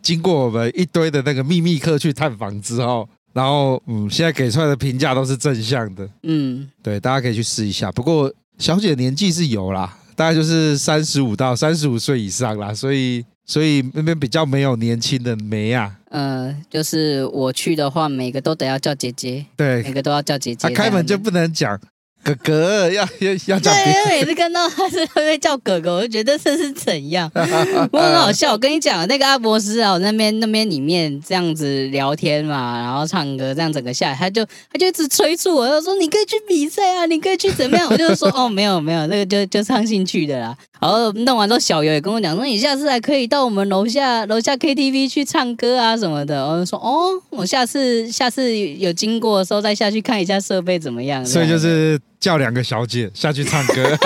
[0.01, 6.09] 经过我们一堆的那个秘密客去探访之后，然后嗯，现在给出来的评价都是正向的。
[6.23, 7.91] 嗯，对，大家可以去试一下。
[7.91, 8.33] 不过。
[8.59, 15.95] 小姐年纪是有啦，大概就是三十五到三十五岁以上啦，所以所以那边比较没有年轻的梅啊。
[16.11, 20.67] 嗯、呃，就是我去的话，每个都得要叫姐姐，对，每个都要叫姐姐。
[20.67, 21.79] 他、啊、开门就不能讲。
[22.21, 27.31] 哥哥要要要叫，对，每次看到他是会叫哥哥，我就觉得这是怎样？
[27.91, 28.51] 我很好笑。
[28.51, 37.87] 我跟你讲，那个阿伯斯啊，我那边那边里面这样子聊天嘛，然后唱歌，这样整个下来，他就他就一直催促我，他说你可以去比赛啊，你可以去怎么样？
[37.89, 40.55] 我就说哦，没有没有，那个就就唱兴趣的啦。
[40.79, 46.45] 然后弄完之后，小游也跟我讲说，你下次还可以到我们楼下楼下 KTV 去唱歌啊什么的。
[46.47, 51.25] 我就说哦，我下次下次有经过的时候再下去看一下设备怎么样。
[51.25, 53.97] 所以就是叫两个小姐下去唱歌，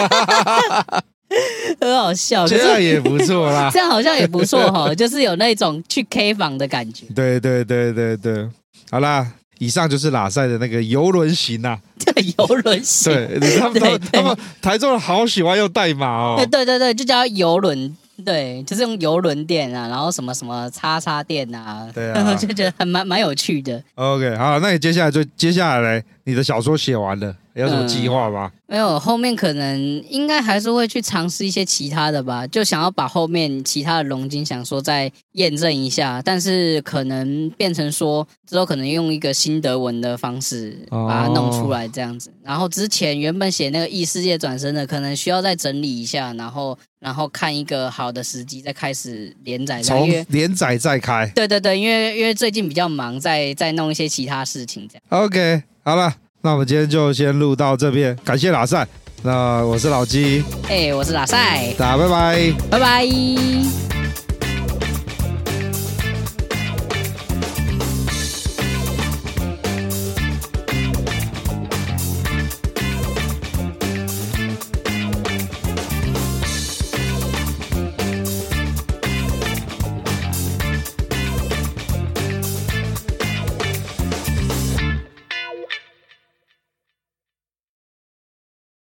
[1.82, 3.70] 很好笑，这样也不错啦。
[3.74, 7.06] 这样好像也不错哈， 就是有那种去 K 房的感觉。
[7.16, 8.48] 对对对对对，
[8.92, 9.28] 好啦。
[9.60, 17.96] 以上就是拉塞的那个游轮型呐、啊，对，游轮型，对，他们都他们台中人好喜欢用代码哦，对对对，就叫游轮，
[18.26, 23.82] 对，就是用游轮店啊，然后什么什么叉叉店啊，对啊，就觉得还蛮蛮有趣的。
[23.96, 27.36] OK，好，那你接下来就接下来你的小说写完了。
[27.54, 28.52] 有什么计划吗？
[28.52, 42.32] 嗯，没有，后面可能应该还是会去尝试一些其他的吧，就想要把后面其他的龙晶想说再验证一下，但是可能变成说之后可能用一个新德文的方式把它弄出来这样子。
[42.32, 49.80] 哦、然后之前原本写那个异世界转生的，可能需要再整理一下，然后然后看一个好的时机再开始连载。
[49.84, 51.32] 从连载再开。
[51.36, 55.24] 对对对，因为因为最近比较忙，在在弄一些其他事情这样。
[55.24, 56.14] OK，好了。
[56.42, 58.86] 那我们今天就先录到这边，感谢老赛。
[59.22, 64.03] 那我是老鸡，哎，我是老赛，大家拜拜，拜拜。